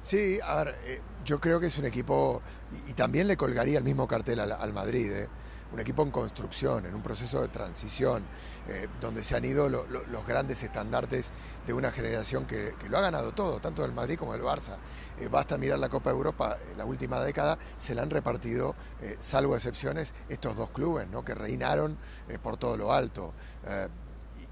Sí, 0.01 0.39
a 0.43 0.63
ver, 0.63 0.75
eh, 0.85 1.01
yo 1.23 1.39
creo 1.39 1.61
que 1.61 1.67
es 1.67 1.77
un 1.77 1.85
equipo, 1.85 2.41
y, 2.85 2.93
también 2.93 3.27
le 3.27 3.37
colgaría 3.37 3.77
el 3.77 3.85
mismo 3.85 4.05
cartel 4.09 4.41
al, 4.41 4.73
Madrid, 4.73 5.09
eh 5.13 5.27
un 5.73 5.79
equipo 5.79 6.03
en 6.03 6.11
construcción, 6.11 6.85
en 6.85 6.93
un 6.93 7.01
proceso 7.01 7.41
de 7.41 7.47
transición, 7.47 8.23
eh, 8.67 8.87
donde 9.01 9.23
se 9.23 9.35
han 9.35 9.43
ido 9.43 9.67
los 9.69 10.27
grandes 10.27 10.61
estandartes 10.61 11.31
de 11.65 11.73
una 11.73 11.91
generación 11.91 12.45
que, 12.45 12.75
lo 12.89 12.97
ha 12.99 13.01
ganado 13.01 13.31
todo, 13.31 13.59
tanto 13.59 13.81
del 13.81 13.91
Madrid 13.91 14.17
como 14.17 14.33
del 14.33 14.43
Barça. 14.43 14.77
Eh, 15.19 15.27
basta 15.27 15.57
mirar 15.57 15.79
la 15.79 15.89
Copa 15.89 16.11
de 16.11 16.15
Europa, 16.15 16.57
en 16.71 16.77
la 16.77 16.85
última 16.85 17.19
década 17.19 17.57
se 17.79 17.95
la 17.95 18.03
han 18.03 18.11
repartido, 18.11 18.75
eh, 19.01 19.17
salvo 19.19 19.55
excepciones, 19.55 20.13
estos 20.29 20.55
dos 20.55 20.69
clubes 20.69 21.07
¿no? 21.07 21.25
que 21.25 21.33
reinaron 21.33 21.97
por 22.43 22.57
todo 22.57 22.77
lo 22.77 22.93
alto. 22.93 23.33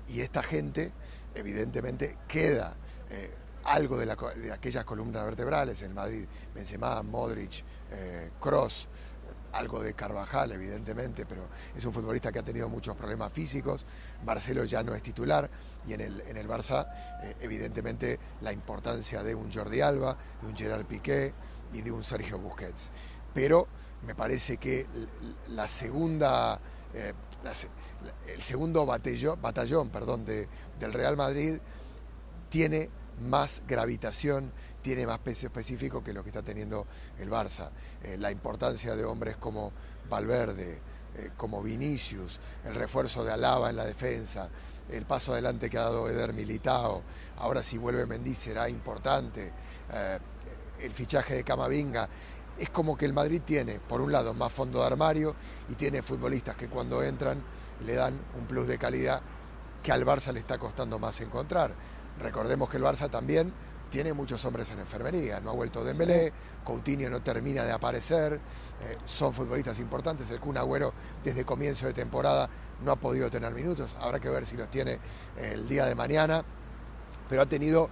Y, 0.07 0.21
esta 0.21 0.41
gente, 0.41 0.91
evidentemente, 1.35 2.17
queda 2.27 2.75
algo 3.63 3.97
de, 3.97 4.05
de, 4.07 4.51
aquellas 4.51 4.83
columnas 4.85 5.23
vertebrales 5.23 5.81
en 5.83 5.93
Madrid, 5.93 6.25
Benzema, 6.53 7.01
Modric, 7.03 7.63
Cross, 8.39 8.87
algo 9.53 9.81
de 9.81 9.93
Carvajal, 9.93 10.51
evidentemente, 10.51 11.25
pero 11.25 11.47
es 11.75 11.83
un 11.85 11.93
futbolista 11.93 12.31
que 12.31 12.39
ha 12.39 12.43
tenido 12.43 12.69
muchos 12.69 12.95
problemas 12.95 13.31
físicos. 13.31 13.85
Marcelo 14.25 14.63
ya 14.65 14.83
no 14.83 14.93
es 14.93 15.01
titular 15.01 15.49
y 15.87 15.93
en 15.93 16.01
el, 16.01 16.21
en 16.21 16.37
el 16.37 16.47
Barça, 16.47 16.87
eh, 17.23 17.35
evidentemente, 17.41 18.19
la 18.41 18.51
importancia 18.51 19.23
de 19.23 19.35
un 19.35 19.51
Jordi 19.51 19.81
Alba, 19.81 20.17
de 20.41 20.47
un 20.47 20.55
Gerard 20.55 20.85
Piqué 20.85 21.33
y 21.73 21.81
de 21.81 21.91
un 21.91 22.03
Sergio 22.03 22.39
Busquets. 22.39 22.91
Pero 23.33 23.67
me 24.05 24.15
parece 24.15 24.57
que 24.57 24.87
la 25.49 25.67
segunda, 25.67 26.59
eh, 26.93 27.13
el 28.27 28.41
segundo 28.41 28.85
batallón, 28.85 29.41
batallón 29.41 29.89
perdón, 29.89 30.25
de, 30.25 30.47
del 30.79 30.93
Real 30.93 31.17
Madrid 31.17 31.59
tiene 32.49 32.89
más 33.19 33.61
gravitación 33.67 34.51
tiene 34.81 35.05
más 35.05 35.19
peso 35.19 35.47
específico 35.47 36.03
que 36.03 36.13
lo 36.13 36.23
que 36.23 36.29
está 36.29 36.41
teniendo 36.41 36.87
el 37.19 37.29
Barça. 37.29 37.69
Eh, 38.03 38.17
la 38.17 38.31
importancia 38.31 38.95
de 38.95 39.03
hombres 39.03 39.37
como 39.37 39.71
Valverde, 40.09 40.79
eh, 41.15 41.31
como 41.37 41.61
Vinicius, 41.61 42.39
el 42.65 42.75
refuerzo 42.75 43.23
de 43.23 43.31
Alaba 43.31 43.69
en 43.69 43.75
la 43.75 43.85
defensa, 43.85 44.49
el 44.89 45.05
paso 45.05 45.33
adelante 45.33 45.69
que 45.69 45.77
ha 45.77 45.83
dado 45.83 46.09
Eder 46.09 46.33
Militao, 46.33 47.03
ahora 47.37 47.63
si 47.63 47.77
vuelve 47.77 48.05
Mendy 48.05 48.33
será 48.33 48.69
importante, 48.69 49.51
eh, 49.91 50.19
el 50.79 50.93
fichaje 50.93 51.35
de 51.35 51.43
Camavinga. 51.43 52.09
Es 52.57 52.69
como 52.69 52.97
que 52.97 53.05
el 53.05 53.13
Madrid 53.13 53.41
tiene, 53.45 53.79
por 53.79 54.01
un 54.01 54.11
lado, 54.11 54.33
más 54.33 54.51
fondo 54.51 54.79
de 54.79 54.87
armario 54.87 55.35
y 55.69 55.75
tiene 55.75 56.01
futbolistas 56.01 56.55
que 56.55 56.67
cuando 56.67 57.01
entran 57.01 57.41
le 57.85 57.95
dan 57.95 58.13
un 58.37 58.45
plus 58.45 58.67
de 58.67 58.77
calidad 58.77 59.21
que 59.81 59.91
al 59.91 60.05
Barça 60.05 60.31
le 60.31 60.39
está 60.39 60.57
costando 60.57 60.99
más 60.99 61.19
encontrar. 61.21 61.73
Recordemos 62.21 62.69
que 62.69 62.77
el 62.77 62.83
Barça 62.83 63.09
también 63.09 63.51
tiene 63.89 64.13
muchos 64.13 64.43
hombres 64.45 64.71
en 64.71 64.79
enfermería. 64.79 65.39
No 65.41 65.51
ha 65.51 65.53
vuelto 65.53 65.83
Dembélé, 65.83 66.31
Coutinho 66.63 67.09
no 67.09 67.21
termina 67.21 67.63
de 67.63 67.71
aparecer, 67.71 68.33
eh, 68.33 68.97
son 69.05 69.33
futbolistas 69.33 69.79
importantes. 69.79 70.31
El 70.31 70.39
Kun 70.39 70.57
Agüero 70.57 70.93
desde 71.23 71.43
comienzo 71.43 71.85
de 71.87 71.93
temporada 71.93 72.49
no 72.81 72.91
ha 72.91 72.95
podido 72.95 73.29
tener 73.29 73.53
minutos, 73.53 73.95
habrá 73.99 74.19
que 74.19 74.29
ver 74.29 74.45
si 74.45 74.55
los 74.55 74.69
tiene 74.69 74.99
el 75.37 75.67
día 75.67 75.85
de 75.85 75.93
mañana, 75.93 76.43
pero 77.29 77.41
ha 77.41 77.45
tenido 77.45 77.89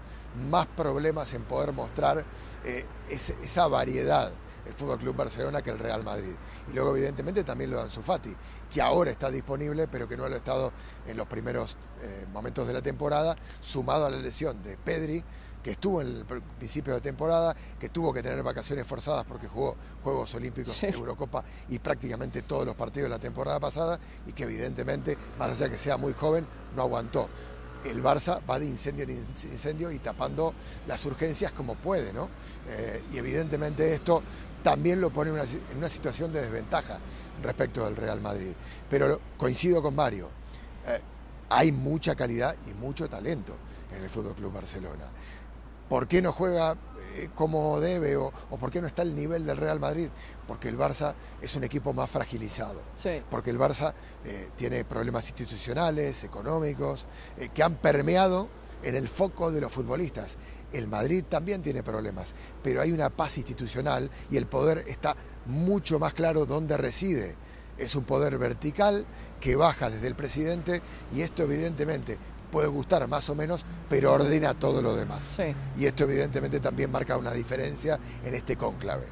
más 0.50 0.68
problemas 0.68 1.34
en 1.34 1.44
poder 1.44 1.74
mostrar 1.74 2.24
eh, 2.64 2.86
esa 3.10 3.68
variedad 3.68 4.32
el 4.66 4.74
Fútbol 4.74 5.00
Club 5.00 5.16
Barcelona 5.16 5.62
que 5.62 5.70
el 5.72 5.80
Real 5.80 6.04
Madrid. 6.04 6.34
Y 6.70 6.74
luego, 6.74 6.96
evidentemente, 6.96 7.44
también 7.44 7.72
lo 7.72 7.78
de 7.78 7.84
Ansu 7.84 8.02
Fati, 8.02 8.36
que 8.72 8.82
ahora 8.82 9.12
está 9.12 9.30
disponible, 9.30 9.88
pero 9.88 10.08
que 10.08 10.18
no 10.18 10.28
lo 10.28 10.34
ha 10.34 10.38
estado 10.38 10.72
en 11.08 11.18
los 11.18 11.28
primeros 11.28 11.78
eh, 12.02 12.26
momentos 12.32 12.68
de 12.68 12.74
la 12.74 12.82
temporada, 12.82 13.36
sumado 13.62 14.06
a 14.06 14.10
la 14.10 14.18
lesión 14.18 14.62
de 14.62 14.78
Pedri, 14.78 15.24
que 15.64 15.72
estuvo 15.72 16.02
en 16.02 16.08
el 16.08 16.26
principio 16.26 16.94
de 16.94 17.02
temporada, 17.02 17.56
que 17.80 17.90
tuvo 17.90 18.14
que 18.14 18.24
tener 18.24 18.42
vacaciones 18.44 18.86
forzadas 18.88 19.26
porque 19.26 19.48
jugó 19.48 19.76
Juegos 20.04 20.34
Olímpicos, 20.36 20.82
Eurocopa 20.84 21.44
y 21.68 21.80
prácticamente 21.80 22.44
todos 22.44 22.66
los 22.66 22.76
partidos 22.76 23.08
de 23.08 23.16
la 23.16 23.20
temporada 23.20 23.60
pasada 23.60 24.00
y 24.26 24.32
que 24.32 24.44
evidentemente, 24.44 25.18
más 25.38 25.52
allá 25.52 25.66
de 25.66 25.72
que 25.72 25.78
sea 25.78 25.98
muy 25.98 26.14
joven, 26.14 26.48
no 26.76 26.84
aguantó. 26.84 27.30
El 27.84 28.04
Barça 28.04 28.42
va 28.50 28.60
de 28.60 28.66
incendio 28.66 29.06
en 29.06 29.12
incendio 29.12 29.90
y 29.90 30.00
tapando 30.00 30.54
las 30.86 31.06
urgencias 31.06 31.54
como 31.54 31.76
puede, 31.76 32.12
¿no? 32.12 32.28
Eh, 32.68 33.04
y 33.14 33.18
evidentemente 33.18 33.94
esto 33.94 34.22
también 34.64 35.02
lo 35.02 35.10
pone 35.10 35.32
en 35.32 35.78
una 35.78 35.90
situación 35.90 36.32
de 36.32 36.42
desventaja 36.42 37.00
respecto 37.42 37.86
del 37.86 37.96
Real 37.96 38.22
Madrid. 38.22 38.52
Pero 38.90 39.20
coincido 39.38 39.82
con 39.82 39.96
Mario, 39.96 40.30
eh, 40.88 41.00
hay 41.50 41.72
mucha 41.72 42.16
calidad 42.16 42.56
y 42.68 42.74
mucho 42.74 43.10
talento 43.10 43.56
en 43.96 44.04
el 44.04 44.10
Fútbol 44.10 44.36
Club 44.36 44.54
Barcelona 44.54 45.06
¿Por 45.90 46.08
qué 46.08 46.22
no 46.22 46.32
juega 46.32 46.78
eh, 47.16 47.30
como 47.34 47.80
debe 47.80 48.16
o, 48.16 48.32
o 48.52 48.58
por 48.58 48.70
qué 48.70 48.80
no 48.80 48.86
está 48.86 49.02
al 49.02 49.16
nivel 49.16 49.44
del 49.44 49.58
Real 49.58 49.80
Madrid? 49.80 50.10
Porque 50.48 50.70
el 50.70 50.78
Barça 50.78 51.16
es 51.42 51.56
un 51.56 51.64
equipo 51.64 51.94
más 51.94 52.12
fragilizado. 52.12 52.84
Sí. 52.96 53.24
Porque 53.32 53.50
el 53.50 53.58
Barça 53.58 53.96
eh, 54.24 54.50
tiene 54.56 54.86
problemas 54.86 55.28
institucionales, 55.28 56.24
económicos, 56.24 57.08
que 57.56 57.64
han 57.64 57.74
permeado 57.74 58.50
en 58.84 58.96
el 58.96 59.08
foco 59.08 59.52
de 59.52 59.62
los 59.62 59.72
futbolistas. 59.72 60.38
El 60.72 60.88
Madrid 60.88 61.24
también 61.28 61.62
tiene 61.62 61.84
problemas, 61.84 62.34
pero 62.64 62.82
hay 62.82 62.92
una 62.92 63.10
paz 63.10 63.38
institucional 63.38 64.10
y 64.30 64.38
el 64.38 64.46
poder 64.46 64.84
está 64.88 65.16
mucho 65.46 66.00
más 66.00 66.14
claro 66.14 66.46
dónde 66.46 66.78
reside. 66.78 67.36
Es 67.78 67.96
un 67.96 68.04
poder 68.04 68.38
vertical 68.38 69.06
que 69.40 69.56
baja 69.56 69.90
desde 69.90 70.08
el 70.08 70.16
presidente 70.16 70.82
y 71.14 71.22
esto 71.22 71.44
evidentemente 71.44 72.18
puede 72.52 72.68
gustar 72.68 73.08
más 73.08 73.30
o 73.30 73.36
menos, 73.36 73.64
pero 73.90 74.14
ordena 74.14 74.54
todo 74.54 74.82
lo 74.82 74.96
demás. 74.96 75.36
Sí. 75.36 75.56
Y 75.78 75.86
esto 75.86 76.04
evidentemente 76.04 76.60
también 76.60 76.92
marca 76.92 77.18
una 77.18 77.32
diferencia 77.32 78.00
en 78.24 78.36
este 78.36 78.56
cónclave. 78.56 79.06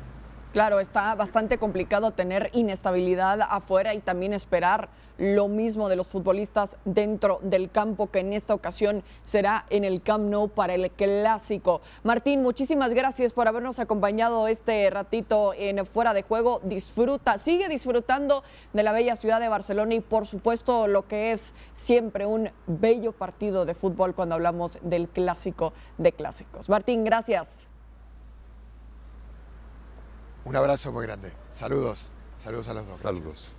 Claro, 0.53 0.80
está 0.80 1.13
bastante 1.13 1.58
complicado 1.58 2.12
tener 2.12 2.49
inestabilidad 2.53 3.41
afuera 3.41 3.93
y 3.93 3.99
también 3.99 4.34
esperar 4.34 4.89
lo 5.17 5.47
mismo 5.47 5.89
de 5.89 5.95
los 5.95 6.08
futbolistas 6.08 6.77
dentro 6.86 7.39
del 7.41 7.71
campo, 7.71 8.10
que 8.12 8.19
en 8.19 8.34
esta 8.34 8.53
ocasión 8.53 9.03
será 9.23 9.65
en 9.69 9.84
el 9.84 10.01
Camp 10.01 10.30
Nou 10.30 10.49
para 10.49 10.73
el 10.73 10.91
clásico. 10.91 11.82
Martín, 12.03 12.41
muchísimas 12.41 12.93
gracias 12.93 13.34
por 13.34 13.47
habernos 13.47 13.80
acompañado 13.80 14.47
este 14.47 14.89
ratito 14.89 15.53
en 15.53 15.86
Fuera 15.86 16.13
de 16.13 16.23
Juego. 16.23 16.62
Disfruta, 16.63 17.38
sigue 17.38 17.67
disfrutando 17.67 18.43
de 18.73 18.84
la 18.84 18.91
bella 18.91 19.15
ciudad 19.15 19.39
de 19.39 19.47
Barcelona 19.47 19.95
y 19.95 20.01
por 20.01 20.27
supuesto 20.27 20.88
lo 20.88 21.08
que 21.08 21.32
es 21.32 21.53
siempre 21.73 22.25
un 22.25 22.49
bello 22.67 23.12
partido 23.12 23.65
de 23.65 23.73
fútbol 23.73 24.15
cuando 24.15 24.36
hablamos 24.36 24.77
del 24.82 25.10
clásico 25.10 25.73
de 25.97 26.12
clásicos. 26.12 26.69
Martín, 26.69 27.03
gracias. 27.03 27.67
Un 30.45 30.56
abrazo 30.56 30.91
muy 30.93 31.06
grande. 31.06 31.34
Saludos. 31.51 32.12
Saludos 32.38 32.69
a 32.69 32.73
los 32.73 32.88
dos. 32.88 33.01
Gracias. 33.01 33.57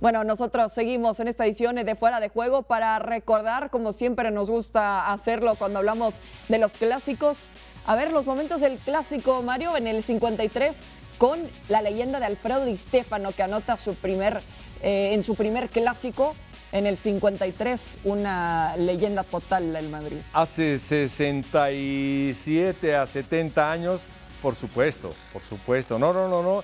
Bueno, 0.00 0.24
nosotros 0.24 0.72
seguimos 0.72 1.20
en 1.20 1.28
esta 1.28 1.44
edición 1.44 1.76
de 1.76 1.94
Fuera 1.94 2.18
de 2.20 2.30
Juego 2.30 2.62
para 2.62 2.98
recordar, 3.00 3.68
como 3.68 3.92
siempre 3.92 4.30
nos 4.30 4.48
gusta 4.48 5.12
hacerlo 5.12 5.56
cuando 5.56 5.78
hablamos 5.78 6.14
de 6.48 6.56
los 6.56 6.72
clásicos, 6.72 7.50
a 7.84 7.96
ver 7.96 8.10
los 8.10 8.24
momentos 8.24 8.62
del 8.62 8.78
clásico, 8.78 9.42
Mario, 9.42 9.76
en 9.76 9.86
el 9.86 10.02
53 10.02 10.88
con 11.18 11.38
la 11.68 11.82
leyenda 11.82 12.18
de 12.18 12.24
Alfredo 12.24 12.64
Di 12.64 12.78
Stefano 12.78 13.32
que 13.32 13.42
anota 13.42 13.76
su 13.76 13.94
primer, 13.94 14.40
eh, 14.82 15.12
en 15.12 15.22
su 15.22 15.34
primer 15.34 15.68
clásico. 15.68 16.34
En 16.72 16.86
el 16.86 16.96
53, 16.96 17.98
una 18.04 18.76
leyenda 18.76 19.24
total 19.24 19.72
del 19.72 19.88
Madrid. 19.88 20.18
Hace 20.32 20.78
67 20.78 22.94
a 22.94 23.06
70 23.06 23.72
años, 23.72 24.02
por 24.40 24.54
supuesto, 24.54 25.12
por 25.32 25.42
supuesto. 25.42 25.98
No, 25.98 26.12
no, 26.12 26.28
no, 26.28 26.44
no. 26.44 26.62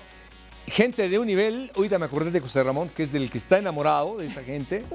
Gente 0.67 1.07
de 1.07 1.17
un 1.17 1.27
nivel, 1.27 1.71
ahorita 1.75 1.97
me 1.97 2.05
acordé 2.05 2.29
de 2.29 2.41
José 2.41 2.61
Ramón, 2.61 2.89
que 2.89 3.03
es 3.03 3.11
del 3.13 3.29
que 3.31 3.37
está 3.37 3.57
enamorado 3.57 4.17
de 4.17 4.27
esta 4.27 4.43
gente. 4.43 4.83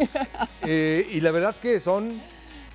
Eh, 0.64 1.08
y 1.10 1.20
la 1.20 1.32
verdad 1.32 1.56
que 1.60 1.80
son 1.80 2.22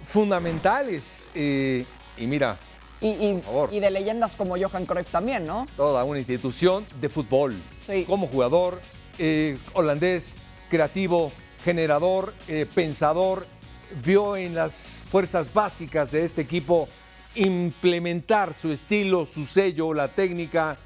fundamentales. 0.03 1.31
Eh, 1.33 1.86
y 2.17 2.27
mira, 2.27 2.57
Y, 2.99 3.07
y- 3.07 3.41
favor. 3.41 3.69
y 3.71 3.79
de 3.79 3.89
leyendas 3.91 4.36
como 4.36 4.57
Johan 4.57 4.86
Cruyff 4.86 5.10
también, 5.10 5.45
¿no? 5.45 5.65
toda 5.77 6.03
una 6.03 6.17
institución 6.19 6.86
de 6.99 7.07
fútbol. 7.07 7.55
Sí. 7.86 8.03
Como 8.03 8.27
jugador, 8.27 8.81
eh, 9.19 9.57
holandés, 9.73 10.36
creativo, 10.69 11.31
generador, 11.63 12.33
eh, 12.49 12.65
pensador, 12.75 13.47
vio 14.03 14.36
en 14.36 14.53
las 14.53 15.01
fuerzas 15.10 15.53
básicas 15.53 16.12
de 16.12 16.25
este 16.25 16.41
equipo 16.41 16.89
implementar 17.36 18.53
su 18.53 18.71
estilo, 18.73 19.25
su 19.25 19.45
sello, 19.45 19.93
la 19.93 20.10
técnica 20.10 20.77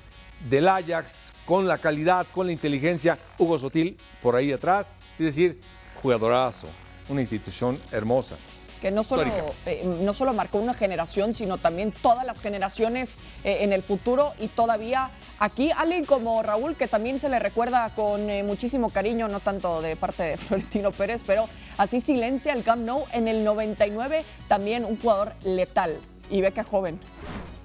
del 0.50 0.68
Ajax, 0.68 1.34
con 1.46 1.68
la 1.68 1.78
calidad, 1.78 2.26
con 2.34 2.48
la 2.48 2.54
inteligencia. 2.54 3.18
Hugo 3.38 3.60
Sotil 3.60 3.98
por 4.22 4.36
ahí 4.36 4.52
atrás, 4.52 4.88
es 5.20 5.26
decir, 5.26 5.60
jugadorazo, 6.02 6.68
una 7.10 7.22
institución 7.22 7.80
hermosa. 7.92 8.38
que 8.82 8.90
no 8.90 9.04
solo, 9.04 9.24
eh, 9.68 9.84
no 10.02 10.12
solo 10.16 10.34
marcó 10.34 10.58
una 10.58 10.74
generación, 10.74 11.36
sino 11.36 11.60
también 11.60 11.92
todas 11.92 12.26
las 12.26 12.42
generaciones 12.42 13.18
eh, 13.44 13.58
en 13.62 13.74
el 13.74 13.84
futuro 13.84 14.34
y 14.40 14.48
todavía 14.48 15.12
aquí 15.38 15.70
alguien 15.70 16.04
como 16.06 16.42
Raúl, 16.42 16.76
que 16.76 16.88
también 16.88 17.20
se 17.20 17.30
le 17.30 17.38
recuerda 17.38 17.92
con 17.96 18.28
eh, 18.28 18.42
muchísimo 18.42 18.90
cariño, 18.90 19.28
no 19.28 19.40
tanto 19.40 19.84
de 19.84 19.96
parte 19.96 20.24
de 20.24 20.38
Florentino 20.38 20.92
Pérez, 20.92 21.24
pero 21.28 21.48
así 21.78 22.02
silencia 22.02 22.54
el 22.54 22.64
Camp 22.64 22.84
Nou 22.84 23.06
en 23.12 23.28
el 23.28 23.44
99, 23.44 24.26
también 24.48 24.84
un 24.84 25.00
jugador 25.00 25.34
letal 25.44 26.00
y 26.32 26.42
que 26.42 26.64
joven. 26.64 27.00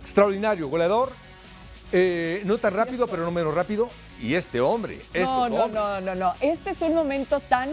Extraordinario, 0.02 0.68
goleador, 0.68 1.12
eh, 1.98 2.42
no 2.44 2.58
tan 2.58 2.74
rápido, 2.74 3.06
pero 3.06 3.24
no 3.24 3.30
menos 3.30 3.54
rápido. 3.54 3.88
Y 4.20 4.34
este 4.34 4.60
hombre, 4.60 5.00
estos 5.12 5.50
No, 5.50 5.68
no, 5.68 5.68
no, 5.68 6.00
no, 6.00 6.14
no. 6.14 6.32
Este 6.40 6.70
es 6.70 6.82
un 6.82 6.94
momento 6.94 7.40
tan 7.40 7.70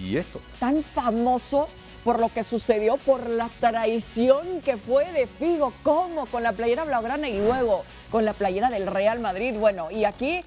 y 0.00 0.16
esto. 0.16 0.40
tan 0.58 0.82
famoso 0.82 1.68
por 2.04 2.18
lo 2.18 2.28
que 2.30 2.42
sucedió, 2.42 2.96
por 2.96 3.28
la 3.28 3.48
traición 3.60 4.60
que 4.64 4.76
fue 4.76 5.10
de 5.12 5.26
Figo, 5.26 5.72
como 5.82 6.26
con 6.26 6.42
la 6.42 6.52
playera 6.52 6.84
blaugrana 6.84 7.28
y 7.28 7.38
luego 7.38 7.84
con 8.10 8.24
la 8.24 8.32
playera 8.32 8.70
del 8.70 8.86
Real 8.86 9.20
Madrid. 9.20 9.54
Bueno, 9.58 9.90
y 9.90 10.04
aquí 10.04 10.44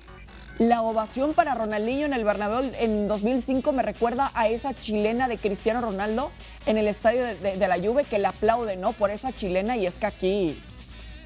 la 0.57 0.81
ovación 0.81 1.33
para 1.33 1.53
Ronaldinho 1.53 2.05
en 2.05 2.13
el 2.13 2.23
Bernabéu 2.23 2.71
en 2.79 3.07
2005 3.07 3.71
me 3.71 3.83
recuerda 3.83 4.31
a 4.35 4.47
esa 4.49 4.73
chilena 4.73 5.27
de 5.27 5.37
Cristiano 5.37 5.81
Ronaldo 5.81 6.31
en 6.65 6.77
el 6.77 6.87
estadio 6.87 7.23
de, 7.23 7.35
de- 7.35 7.57
de 7.57 7.67
la 7.67 7.77
Juve 7.77 8.03
que 8.05 8.19
le 8.19 8.27
aplaude, 8.27 8.75
¿no? 8.77 8.93
Por 8.93 9.09
esa 9.11 9.31
chilena 9.33 9.75
y 9.77 9.85
es 9.85 9.99
que 9.99 10.05
aquí 10.05 10.61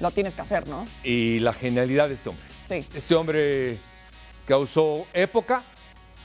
lo 0.00 0.10
tienes 0.10 0.34
que 0.34 0.42
hacer, 0.42 0.66
¿no? 0.66 0.86
Y 1.04 1.38
la 1.40 1.52
genialidad 1.52 2.08
de 2.08 2.14
este 2.14 2.30
hombre. 2.30 2.44
Sí. 2.66 2.86
Este 2.94 3.14
hombre 3.14 3.78
causó 4.46 5.06
época 5.12 5.62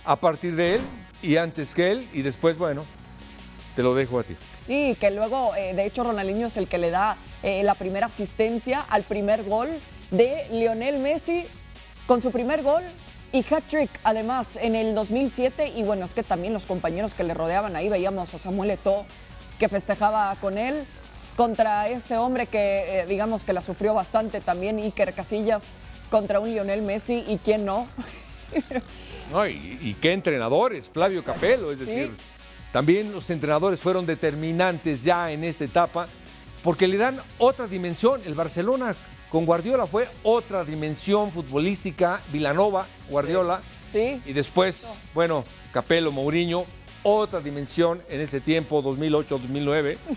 a 0.03 0.15
partir 0.15 0.55
de 0.55 0.75
él 0.75 0.81
y 1.21 1.38
antes 1.38 1.73
que 1.73 1.91
él 1.91 2.07
y 2.13 2.21
después, 2.21 2.57
bueno, 2.57 2.85
te 3.75 3.83
lo 3.83 3.93
dejo 3.93 4.19
a 4.19 4.23
ti. 4.23 4.35
Sí, 4.65 4.97
que 4.99 5.11
luego, 5.11 5.55
eh, 5.55 5.73
de 5.75 5.85
hecho, 5.85 6.03
Ronaldinho 6.03 6.47
es 6.47 6.57
el 6.57 6.67
que 6.67 6.77
le 6.77 6.89
da 6.89 7.17
eh, 7.43 7.61
la 7.63 7.75
primera 7.75 8.07
asistencia 8.07 8.81
al 8.81 9.03
primer 9.03 9.43
gol 9.43 9.69
de 10.09 10.47
Lionel 10.51 10.99
Messi 10.99 11.45
con 12.07 12.21
su 12.21 12.31
primer 12.31 12.63
gol 12.63 12.83
y 13.31 13.39
hat-trick, 13.39 13.89
además, 14.03 14.55
en 14.55 14.75
el 14.75 14.95
2007. 14.95 15.73
Y 15.75 15.83
bueno, 15.83 16.05
es 16.05 16.13
que 16.13 16.23
también 16.23 16.53
los 16.53 16.65
compañeros 16.65 17.13
que 17.13 17.23
le 17.23 17.33
rodeaban 17.33 17.75
ahí, 17.75 17.89
veíamos 17.89 18.33
a 18.33 18.39
Samuel 18.39 18.71
Eto'o 18.71 19.05
que 19.59 19.69
festejaba 19.69 20.35
con 20.41 20.57
él 20.57 20.85
contra 21.35 21.89
este 21.89 22.17
hombre 22.17 22.47
que, 22.47 23.01
eh, 23.01 23.05
digamos, 23.07 23.43
que 23.43 23.53
la 23.53 23.61
sufrió 23.61 23.93
bastante 23.93 24.41
también, 24.41 24.77
Iker 24.79 25.13
Casillas, 25.13 25.73
contra 26.09 26.39
un 26.39 26.49
Lionel 26.49 26.81
Messi 26.81 27.23
y 27.27 27.37
quién 27.43 27.65
no. 27.65 27.87
No, 29.31 29.45
y, 29.47 29.79
y 29.81 29.95
qué 29.99 30.13
entrenadores, 30.13 30.89
Flavio 30.89 31.23
Capello, 31.23 31.71
es 31.71 31.79
decir, 31.79 32.11
también 32.71 33.11
los 33.11 33.27
entrenadores 33.31 33.81
fueron 33.81 34.05
determinantes 34.05 35.03
ya 35.03 35.31
en 35.31 35.43
esta 35.43 35.63
etapa 35.65 36.07
porque 36.63 36.87
le 36.87 36.97
dan 36.97 37.19
otra 37.39 37.67
dimensión. 37.67 38.21
El 38.25 38.35
Barcelona 38.35 38.95
con 39.31 39.45
Guardiola 39.45 39.87
fue 39.87 40.07
otra 40.23 40.63
dimensión 40.63 41.31
futbolística, 41.31 42.21
Vilanova, 42.31 42.85
Guardiola, 43.09 43.61
Sí. 43.91 44.21
y 44.25 44.31
después, 44.33 44.89
bueno, 45.13 45.43
Capello, 45.73 46.11
Mourinho, 46.11 46.65
otra 47.03 47.39
dimensión 47.39 48.01
en 48.09 48.21
ese 48.21 48.39
tiempo, 48.39 48.81
2008-2009. 48.83 49.97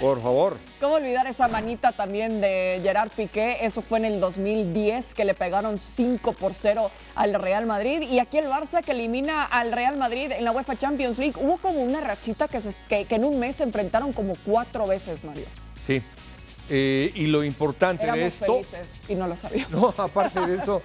Por 0.00 0.20
favor. 0.20 0.58
¿Cómo 0.80 0.94
olvidar 0.94 1.26
esa 1.28 1.46
manita 1.46 1.92
también 1.92 2.40
de 2.40 2.80
Gerard 2.82 3.10
Piqué? 3.10 3.58
Eso 3.64 3.80
fue 3.80 3.98
en 3.98 4.04
el 4.06 4.20
2010 4.20 5.14
que 5.14 5.24
le 5.24 5.34
pegaron 5.34 5.78
5 5.78 6.32
por 6.32 6.52
0 6.52 6.90
al 7.14 7.34
Real 7.34 7.64
Madrid. 7.66 8.02
Y 8.02 8.18
aquí 8.18 8.38
el 8.38 8.46
Barça 8.46 8.82
que 8.82 8.90
elimina 8.90 9.44
al 9.44 9.70
Real 9.72 9.96
Madrid 9.96 10.32
en 10.32 10.44
la 10.44 10.50
UEFA 10.50 10.76
Champions 10.76 11.18
League. 11.18 11.34
Hubo 11.40 11.58
como 11.58 11.80
una 11.80 12.00
rachita 12.00 12.48
que, 12.48 12.60
se- 12.60 12.74
que- 12.88 13.04
que 13.04 13.14
en 13.14 13.24
un 13.24 13.38
mes 13.38 13.56
se 13.56 13.62
enfrentaron 13.62 14.12
como 14.12 14.34
cuatro 14.44 14.86
veces, 14.88 15.22
Mario. 15.22 15.46
Sí. 15.80 16.02
Eh, 16.68 17.12
y 17.14 17.26
lo 17.28 17.44
importante 17.44 18.02
de 18.04 18.08
Éramos 18.12 18.32
esto, 18.34 18.46
felices 18.52 18.90
y 19.08 19.14
no 19.14 19.28
lo 19.28 19.36
sabíamos. 19.36 19.70
no, 19.98 20.02
aparte 20.02 20.40
de 20.40 20.56
eso, 20.56 20.82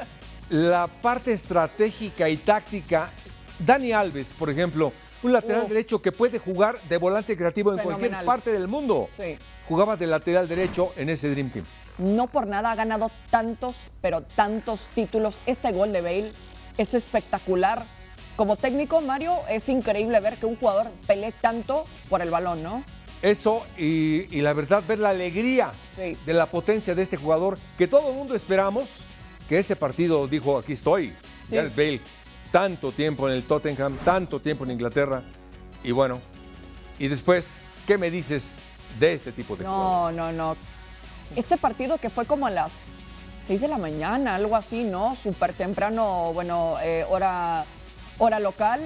la 0.49 0.87
parte 0.87 1.33
estratégica 1.33 2.29
y 2.29 2.37
táctica. 2.37 3.09
Dani 3.57 3.91
Alves, 3.91 4.33
por 4.37 4.49
ejemplo, 4.49 4.93
un 5.23 5.33
lateral 5.33 5.63
Uh. 5.65 5.67
derecho 5.69 6.01
que 6.01 6.11
puede 6.11 6.39
jugar 6.39 6.79
de 6.89 6.97
volante 6.97 7.35
creativo 7.37 7.71
en 7.73 7.79
cualquier 7.79 8.23
parte 8.25 8.51
del 8.51 8.67
mundo. 8.67 9.09
Sí. 9.17 9.37
Jugaba 9.67 9.97
de 9.97 10.07
lateral 10.07 10.47
derecho 10.47 10.93
en 10.97 11.09
ese 11.09 11.29
Dream 11.29 11.49
Team. 11.49 11.65
No 11.97 12.27
por 12.27 12.47
nada 12.47 12.71
ha 12.71 12.75
ganado 12.75 13.11
tantos, 13.29 13.87
pero 14.01 14.21
tantos 14.21 14.87
títulos. 14.95 15.41
Este 15.45 15.71
gol 15.71 15.91
de 15.91 16.01
Bale 16.01 16.31
es 16.77 16.93
espectacular. 16.93 17.83
Como 18.37 18.55
técnico, 18.55 19.01
Mario, 19.01 19.37
es 19.49 19.67
increíble 19.67 20.17
ver 20.21 20.37
que 20.37 20.45
un 20.45 20.55
jugador 20.55 20.89
pelee 21.05 21.33
tanto 21.41 21.83
por 22.07 22.21
el 22.21 22.29
balón, 22.31 22.63
¿no? 22.63 22.83
Eso 23.21 23.65
y, 23.77 24.33
y 24.33 24.39
la 24.41 24.53
verdad, 24.53 24.81
ver 24.87 24.99
la 24.99 25.09
alegría 25.09 25.73
Sí. 25.97 26.15
de 26.25 26.33
la 26.33 26.45
potencia 26.45 26.95
de 26.95 27.01
este 27.01 27.17
jugador 27.17 27.59
que 27.77 27.85
todo 27.85 28.11
el 28.11 28.15
mundo 28.15 28.33
esperamos 28.33 29.03
que 29.49 29.59
ese 29.59 29.75
partido 29.75 30.25
dijo, 30.29 30.57
aquí 30.57 30.71
estoy. 30.73 31.07
Sí. 31.49 31.55
Gareth 31.55 31.75
Bale, 31.75 31.99
tanto 32.51 32.91
tiempo 32.91 33.27
en 33.27 33.35
el 33.35 33.43
Tottenham, 33.43 33.97
tanto 34.03 34.39
tiempo 34.39 34.63
en 34.63 34.71
Inglaterra. 34.71 35.23
Y 35.83 35.91
bueno, 35.91 36.19
y 36.97 37.07
después, 37.07 37.59
¿qué 37.87 37.97
me 37.97 38.11
dices 38.11 38.55
de 38.99 39.13
este 39.13 39.31
tipo 39.31 39.55
de 39.55 39.65
jugador? 39.65 40.13
No, 40.13 40.31
no, 40.31 40.31
no. 40.31 40.57
Este 41.35 41.57
partido 41.57 41.97
que 41.97 42.09
fue 42.09 42.25
como 42.25 42.47
a 42.47 42.49
las 42.49 42.91
6 43.39 43.61
de 43.61 43.67
la 43.67 43.77
mañana, 43.77 44.35
algo 44.35 44.55
así, 44.55 44.83
¿no? 44.83 45.15
Súper 45.15 45.53
temprano, 45.53 46.33
bueno, 46.33 46.75
eh, 46.81 47.05
hora, 47.09 47.65
hora 48.17 48.39
local, 48.39 48.81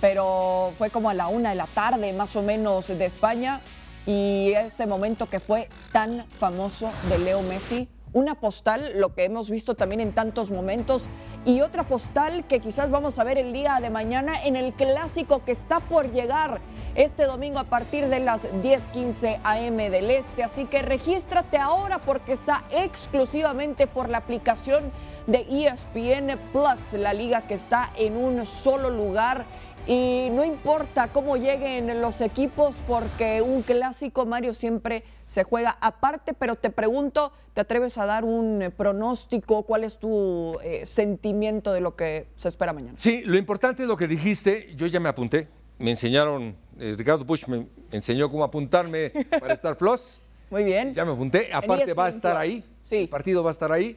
pero 0.00 0.72
fue 0.76 0.90
como 0.90 1.10
a 1.10 1.14
la 1.14 1.28
una 1.28 1.50
de 1.50 1.56
la 1.56 1.66
tarde, 1.66 2.12
más 2.12 2.34
o 2.36 2.42
menos, 2.42 2.88
de 2.88 3.04
España. 3.04 3.60
Y 4.06 4.52
este 4.56 4.86
momento 4.86 5.28
que 5.28 5.38
fue 5.38 5.68
tan 5.92 6.26
famoso 6.38 6.90
de 7.10 7.18
Leo 7.18 7.42
Messi, 7.42 7.88
una 8.18 8.34
postal, 8.34 8.98
lo 8.98 9.14
que 9.14 9.24
hemos 9.24 9.48
visto 9.48 9.76
también 9.76 10.00
en 10.00 10.12
tantos 10.12 10.50
momentos, 10.50 11.08
y 11.44 11.60
otra 11.60 11.84
postal 11.84 12.44
que 12.48 12.58
quizás 12.58 12.90
vamos 12.90 13.20
a 13.20 13.24
ver 13.24 13.38
el 13.38 13.52
día 13.52 13.78
de 13.80 13.90
mañana 13.90 14.42
en 14.42 14.56
el 14.56 14.72
clásico 14.72 15.44
que 15.44 15.52
está 15.52 15.78
por 15.78 16.10
llegar 16.10 16.60
este 16.96 17.24
domingo 17.24 17.60
a 17.60 17.64
partir 17.64 18.08
de 18.08 18.18
las 18.18 18.42
10:15 18.60 19.38
am 19.44 19.76
del 19.76 20.10
este. 20.10 20.42
Así 20.42 20.64
que 20.64 20.82
regístrate 20.82 21.58
ahora 21.58 22.00
porque 22.00 22.32
está 22.32 22.64
exclusivamente 22.72 23.86
por 23.86 24.08
la 24.08 24.18
aplicación 24.18 24.90
de 25.28 25.46
ESPN 25.48 26.38
Plus, 26.52 26.94
la 26.94 27.12
liga 27.12 27.42
que 27.42 27.54
está 27.54 27.90
en 27.96 28.16
un 28.16 28.44
solo 28.44 28.90
lugar 28.90 29.44
y 29.88 30.28
no 30.32 30.44
importa 30.44 31.08
cómo 31.08 31.38
lleguen 31.38 32.02
los 32.02 32.20
equipos, 32.20 32.76
porque 32.86 33.40
un 33.40 33.62
clásico, 33.62 34.26
Mario, 34.26 34.52
siempre 34.52 35.02
se 35.24 35.44
juega 35.44 35.78
aparte, 35.80 36.34
pero 36.34 36.56
te 36.56 36.68
pregunto, 36.68 37.32
¿te 37.54 37.62
atreves 37.62 37.96
a 37.96 38.04
dar 38.04 38.26
un 38.26 38.60
eh, 38.60 38.70
pronóstico? 38.70 39.62
¿Cuál 39.62 39.84
es 39.84 39.98
tu 39.98 40.58
eh, 40.62 40.84
sentimiento 40.84 41.72
de 41.72 41.80
lo 41.80 41.96
que 41.96 42.26
se 42.36 42.50
espera 42.50 42.74
mañana? 42.74 42.98
Sí, 42.98 43.22
lo 43.24 43.38
importante 43.38 43.84
es 43.84 43.88
lo 43.88 43.96
que 43.96 44.06
dijiste, 44.06 44.74
yo 44.76 44.86
ya 44.86 45.00
me 45.00 45.08
apunté, 45.08 45.48
me 45.78 45.88
enseñaron, 45.90 46.54
eh, 46.78 46.94
Ricardo 46.98 47.24
Bush 47.24 47.46
me 47.46 47.66
enseñó 47.90 48.30
cómo 48.30 48.44
apuntarme 48.44 49.10
para 49.40 49.54
Star 49.54 49.78
Plus. 49.78 50.20
Muy 50.50 50.64
bien. 50.64 50.92
Ya 50.92 51.06
me 51.06 51.12
apunté, 51.12 51.48
aparte 51.50 51.94
va 51.94 52.06
a 52.06 52.10
estar 52.10 52.36
ahí, 52.36 52.62
sí. 52.82 52.96
el 52.96 53.08
partido 53.08 53.42
va 53.42 53.50
a 53.50 53.52
estar 53.52 53.72
ahí. 53.72 53.96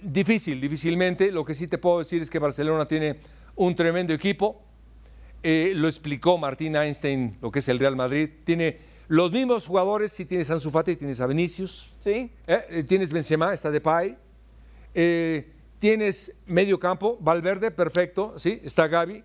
difícil, 0.00 0.60
difícilmente, 0.60 1.32
lo 1.32 1.44
que 1.44 1.56
sí 1.56 1.66
te 1.66 1.78
puedo 1.78 1.98
decir 1.98 2.22
es 2.22 2.30
que 2.30 2.38
Barcelona 2.38 2.86
tiene 2.86 3.16
un 3.60 3.74
tremendo 3.74 4.14
equipo. 4.14 4.62
Eh, 5.42 5.74
lo 5.76 5.86
explicó 5.86 6.38
Martín 6.38 6.76
Einstein, 6.76 7.36
lo 7.42 7.50
que 7.50 7.58
es 7.58 7.68
el 7.68 7.78
Real 7.78 7.94
Madrid. 7.94 8.30
Tiene 8.44 8.78
los 9.06 9.30
mismos 9.30 9.66
jugadores, 9.66 10.12
si 10.12 10.24
tienes 10.24 10.48
a 10.48 10.54
Ansu 10.54 10.70
Fati, 10.70 10.96
tienes 10.96 11.20
a 11.20 11.26
Vinicius. 11.26 11.94
Sí. 12.00 12.30
Eh, 12.46 12.66
eh, 12.70 12.84
tienes 12.84 13.12
Benzema, 13.12 13.52
está 13.52 13.70
de 13.70 13.80
Pai. 13.82 14.16
tienes 15.78 16.32
medio 16.46 16.80
campo, 16.80 17.18
Valverde, 17.20 17.70
perfecto, 17.70 18.32
sí, 18.38 18.60
está 18.64 18.88
Gaby. 18.88 19.24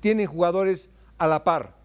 tienen 0.00 0.26
jugadores 0.26 0.90
a 1.16 1.28
la 1.28 1.44
par. 1.44 1.76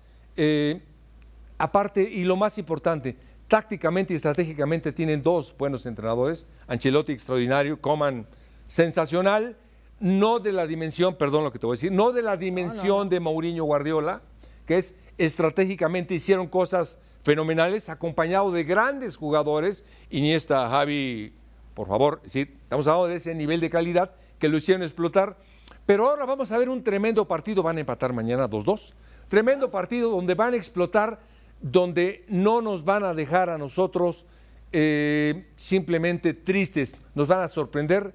aparte, 1.59 2.01
y 2.01 2.23
lo 2.23 2.35
más 2.35 2.57
importante, 2.57 3.15
tácticamente 3.47 4.13
y 4.13 4.15
estratégicamente 4.15 4.91
tienen 4.91 5.21
dos 5.21 5.55
buenos 5.55 5.85
entrenadores. 5.85 6.47
Ancelotti 6.65 7.11
extraordinario, 7.11 7.79
Coman 7.79 8.25
sensacional 8.65 9.57
no 10.03 10.39
de 10.39 10.51
la 10.51 10.67
dimensión, 10.67 11.15
perdón 11.15 11.45
lo 11.45 11.53
que 11.53 11.59
te 11.59 11.65
voy 11.65 11.75
a 11.75 11.77
decir, 11.77 11.91
no 11.93 12.11
de 12.11 12.21
la 12.21 12.35
dimensión 12.35 13.07
de 13.07 13.21
Mourinho 13.21 13.63
Guardiola, 13.63 14.21
que 14.65 14.77
es 14.77 14.95
estratégicamente 15.17 16.13
hicieron 16.13 16.47
cosas 16.47 16.97
fenomenales, 17.21 17.87
acompañado 17.87 18.51
de 18.51 18.65
grandes 18.65 19.15
jugadores, 19.15 19.85
Iniesta, 20.09 20.67
Javi, 20.67 21.33
por 21.73 21.87
favor, 21.87 22.19
sí, 22.25 22.41
estamos 22.41 22.85
hablando 22.85 23.07
de 23.07 23.15
ese 23.15 23.33
nivel 23.33 23.61
de 23.61 23.69
calidad 23.69 24.13
que 24.39 24.49
lo 24.49 24.57
hicieron 24.57 24.83
explotar, 24.83 25.37
pero 25.85 26.09
ahora 26.09 26.25
vamos 26.25 26.51
a 26.51 26.57
ver 26.57 26.67
un 26.67 26.83
tremendo 26.83 27.25
partido, 27.25 27.63
van 27.63 27.77
a 27.77 27.79
empatar 27.79 28.11
mañana 28.11 28.49
2-2, 28.49 28.91
tremendo 29.29 29.71
partido 29.71 30.11
donde 30.11 30.35
van 30.35 30.53
a 30.53 30.57
explotar, 30.57 31.21
donde 31.61 32.25
no 32.27 32.61
nos 32.61 32.83
van 32.83 33.05
a 33.05 33.13
dejar 33.13 33.49
a 33.49 33.57
nosotros 33.57 34.25
eh, 34.73 35.47
simplemente 35.55 36.33
tristes, 36.33 36.93
nos 37.15 37.29
van 37.29 37.39
a 37.39 37.47
sorprender 37.47 38.13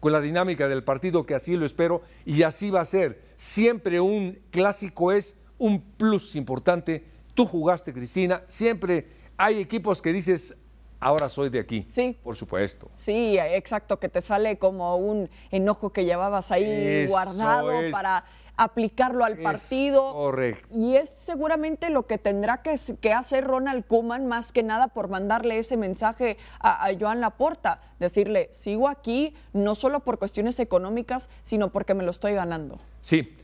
con 0.00 0.12
la 0.12 0.20
dinámica 0.20 0.66
del 0.68 0.82
partido, 0.82 1.24
que 1.24 1.34
así 1.34 1.56
lo 1.56 1.66
espero, 1.66 2.02
y 2.24 2.42
así 2.42 2.70
va 2.70 2.80
a 2.80 2.86
ser. 2.86 3.22
Siempre 3.36 4.00
un 4.00 4.40
clásico 4.50 5.12
es 5.12 5.36
un 5.58 5.80
plus 5.80 6.34
importante. 6.36 7.04
Tú 7.34 7.46
jugaste, 7.46 7.92
Cristina, 7.92 8.42
siempre 8.48 9.06
hay 9.36 9.60
equipos 9.60 10.02
que 10.02 10.12
dices, 10.12 10.56
ahora 10.98 11.28
soy 11.28 11.50
de 11.50 11.60
aquí. 11.60 11.86
Sí. 11.90 12.18
Por 12.22 12.36
supuesto. 12.36 12.90
Sí, 12.96 13.38
exacto, 13.38 13.98
que 13.98 14.08
te 14.08 14.20
sale 14.20 14.58
como 14.58 14.96
un 14.96 15.28
enojo 15.50 15.90
que 15.90 16.04
llevabas 16.04 16.50
ahí 16.50 17.06
guardado 17.06 17.70
para 17.90 18.24
aplicarlo 18.60 19.24
al 19.24 19.38
partido. 19.38 20.12
Correcto. 20.12 20.68
Y 20.76 20.96
es 20.96 21.08
seguramente 21.08 21.88
lo 21.88 22.06
que 22.06 22.18
tendrá 22.18 22.60
que, 22.60 22.74
que, 23.00 23.12
hacer 23.12 23.44
Ronald 23.44 23.86
Kuman 23.86 24.26
más 24.26 24.52
que 24.52 24.62
nada 24.62 24.88
por 24.88 25.08
mandarle 25.08 25.58
ese 25.58 25.78
mensaje 25.78 26.36
a, 26.58 26.86
a, 26.86 26.98
Joan 26.98 27.22
Laporta, 27.22 27.80
decirle, 27.98 28.50
sigo 28.52 28.88
aquí 28.88 29.34
no 29.54 29.74
solo 29.74 30.00
por 30.00 30.18
cuestiones 30.18 30.60
económicas, 30.60 31.30
sino 31.42 31.72
porque 31.72 31.94
me 31.94 32.04
lo 32.04 32.10
estoy 32.10 32.34
ganando. 32.34 32.78
Sí, 32.98 33.34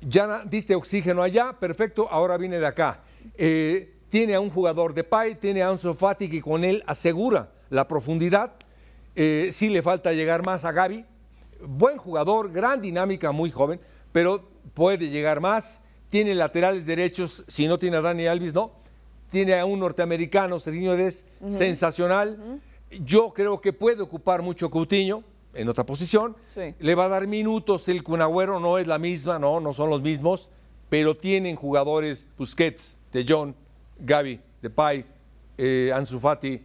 ya 0.00 0.44
diste 0.44 0.76
oxígeno 0.76 1.22
allá, 1.22 1.54
perfecto, 1.58 2.06
ahora 2.08 2.36
viene 2.36 2.60
de 2.60 2.66
acá. 2.66 3.00
Eh, 3.36 3.92
tiene 4.08 4.36
a 4.36 4.40
un 4.40 4.50
jugador 4.50 4.94
de 4.94 5.02
PAI, 5.02 5.34
tiene 5.34 5.64
a 5.64 5.70
Ansu 5.70 5.94
Fati 5.94 6.30
que 6.30 6.40
con 6.40 6.62
él 6.62 6.84
asegura 6.86 7.48
la 7.70 7.88
profundidad. 7.88 8.52
Eh, 9.16 9.48
sí 9.50 9.68
le 9.68 9.82
falta 9.82 10.12
llegar 10.12 10.46
más 10.46 10.64
a 10.64 10.70
Gaby. 10.70 11.04
Buen 11.66 11.96
jugador, 11.96 12.52
gran 12.52 12.80
dinámica, 12.80 13.32
muy 13.32 13.50
joven 13.50 13.80
pero 14.14 14.48
puede 14.74 15.10
llegar 15.10 15.40
más. 15.40 15.82
Tiene 16.08 16.36
laterales 16.36 16.86
derechos, 16.86 17.42
si 17.48 17.66
no 17.66 17.80
tiene 17.80 17.96
a 17.96 18.00
Dani 18.00 18.26
Alves, 18.26 18.54
no. 18.54 18.70
Tiene 19.28 19.58
a 19.58 19.64
un 19.66 19.80
norteamericano, 19.80 20.60
Serginho 20.60 20.96
Des, 20.96 21.26
sensacional. 21.44 22.60
Yo 23.04 23.32
creo 23.34 23.60
que 23.60 23.72
puede 23.72 24.02
ocupar 24.02 24.40
mucho 24.40 24.70
Coutinho 24.70 25.24
en 25.52 25.68
otra 25.68 25.84
posición. 25.84 26.36
Le 26.78 26.94
va 26.94 27.06
a 27.06 27.08
dar 27.08 27.26
minutos. 27.26 27.88
El 27.88 28.04
Cunagüero 28.04 28.60
no 28.60 28.78
es 28.78 28.86
la 28.86 29.00
misma, 29.00 29.40
no, 29.40 29.58
no 29.58 29.72
son 29.72 29.90
los 29.90 30.00
mismos, 30.00 30.48
pero 30.88 31.16
tienen 31.16 31.56
jugadores 31.56 32.28
Busquets, 32.38 33.00
De 33.10 33.26
Jong, 33.28 33.52
Gaby, 33.98 34.40
Depay, 34.62 35.04
eh, 35.58 35.90
Ansu 35.92 36.20
Fati. 36.20 36.62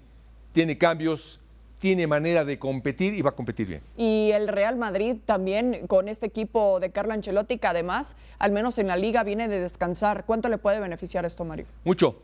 Tiene 0.51 0.77
cambios 0.77 1.38
tiene 1.79 2.07
manera 2.07 2.45
de 2.45 2.59
competir 2.59 3.13
y 3.13 3.21
va 3.21 3.31
a 3.31 3.35
competir 3.35 3.67
bien. 3.67 3.81
Y 3.97 4.31
el 4.31 4.49
Real 4.49 4.75
Madrid 4.75 5.15
también 5.25 5.87
con 5.87 6.09
este 6.09 6.27
equipo 6.27 6.79
de 6.79 6.91
Carlo 6.91 7.13
Ancelotti, 7.13 7.57
que 7.57 7.67
además, 7.67 8.15
al 8.37 8.51
menos 8.51 8.77
en 8.77 8.87
la 8.87 8.97
liga, 8.97 9.23
viene 9.23 9.47
de 9.47 9.59
descansar. 9.59 10.25
¿Cuánto 10.25 10.49
le 10.49 10.57
puede 10.57 10.79
beneficiar 10.79 11.25
esto, 11.25 11.45
Mario? 11.45 11.65
Mucho, 11.85 12.21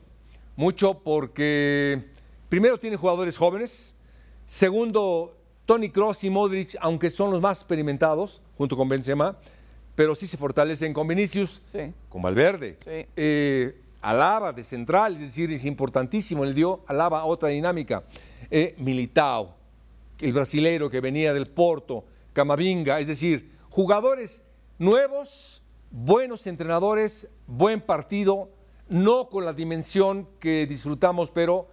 mucho 0.58 1.00
porque 1.00 2.04
primero 2.50 2.78
tiene 2.78 2.98
jugadores 2.98 3.38
jóvenes, 3.38 3.96
segundo, 4.46 5.38
Tony 5.66 5.90
Cross 5.90 6.26
y 6.26 6.30
Modric, 6.30 6.76
aunque 6.82 7.10
son 7.10 7.32
los 7.32 7.42
más 7.42 7.60
experimentados, 7.60 8.42
junto 8.58 8.76
con 8.76 8.90
Benzema, 8.90 9.38
pero 9.96 10.14
sí 10.16 10.28
se 10.28 10.36
fortalecen 10.38 10.94
con 10.94 11.08
Vinicius, 11.08 11.64
con 12.10 12.22
Valverde. 12.22 12.78
Eh, 12.86 13.82
Alaba 14.02 14.54
de 14.54 14.64
central, 14.64 15.16
es 15.16 15.22
decir, 15.22 15.50
es 15.52 15.66
importantísimo, 15.66 16.46
le 16.46 16.54
dio 16.54 16.82
Alaba 16.88 17.24
otra 17.26 17.50
dinámica 17.50 18.04
eh, 18.50 18.76
Militao, 18.78 19.56
el 20.20 20.34
brasilero 20.34 20.90
que 20.90 21.02
venía 21.02 21.34
del 21.34 21.48
Porto, 21.48 22.06
Camavinga, 22.34 23.00
es 23.00 23.08
decir, 23.08 23.52
jugadores 23.70 24.42
nuevos, 24.78 25.62
buenos 25.92 26.48
entrenadores, 26.48 27.30
buen 27.48 27.82
partido, 27.82 28.50
no 28.90 29.30
con 29.30 29.46
la 29.46 29.54
dimensión 29.54 30.28
que 30.40 30.66
disfrutamos, 30.66 31.32
pero 31.32 31.68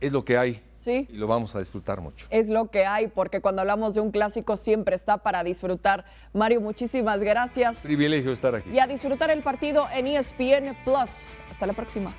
es 0.00 0.12
lo 0.12 0.24
que 0.24 0.36
hay. 0.36 0.62
Sí. 0.78 1.06
Y 1.10 1.16
lo 1.16 1.26
vamos 1.26 1.54
a 1.56 1.60
disfrutar 1.60 2.02
mucho. 2.02 2.26
Es 2.28 2.48
lo 2.48 2.70
que 2.70 2.84
hay, 2.84 3.08
porque 3.08 3.40
cuando 3.40 3.62
hablamos 3.62 3.94
de 3.94 4.02
un 4.02 4.10
clásico 4.10 4.56
siempre 4.56 4.94
está 4.94 5.18
para 5.18 5.42
disfrutar. 5.42 6.04
Mario, 6.34 6.60
muchísimas 6.60 7.20
gracias. 7.20 7.78
Privilegio 7.78 8.32
estar 8.32 8.54
aquí. 8.54 8.68
Y 8.70 8.78
a 8.78 8.86
disfrutar 8.86 9.30
el 9.30 9.42
partido 9.42 9.86
en 9.94 10.06
ESPN 10.08 10.76
Plus. 10.84 11.40
Hasta 11.50 11.66
la 11.66 11.72
próxima. 11.72 12.14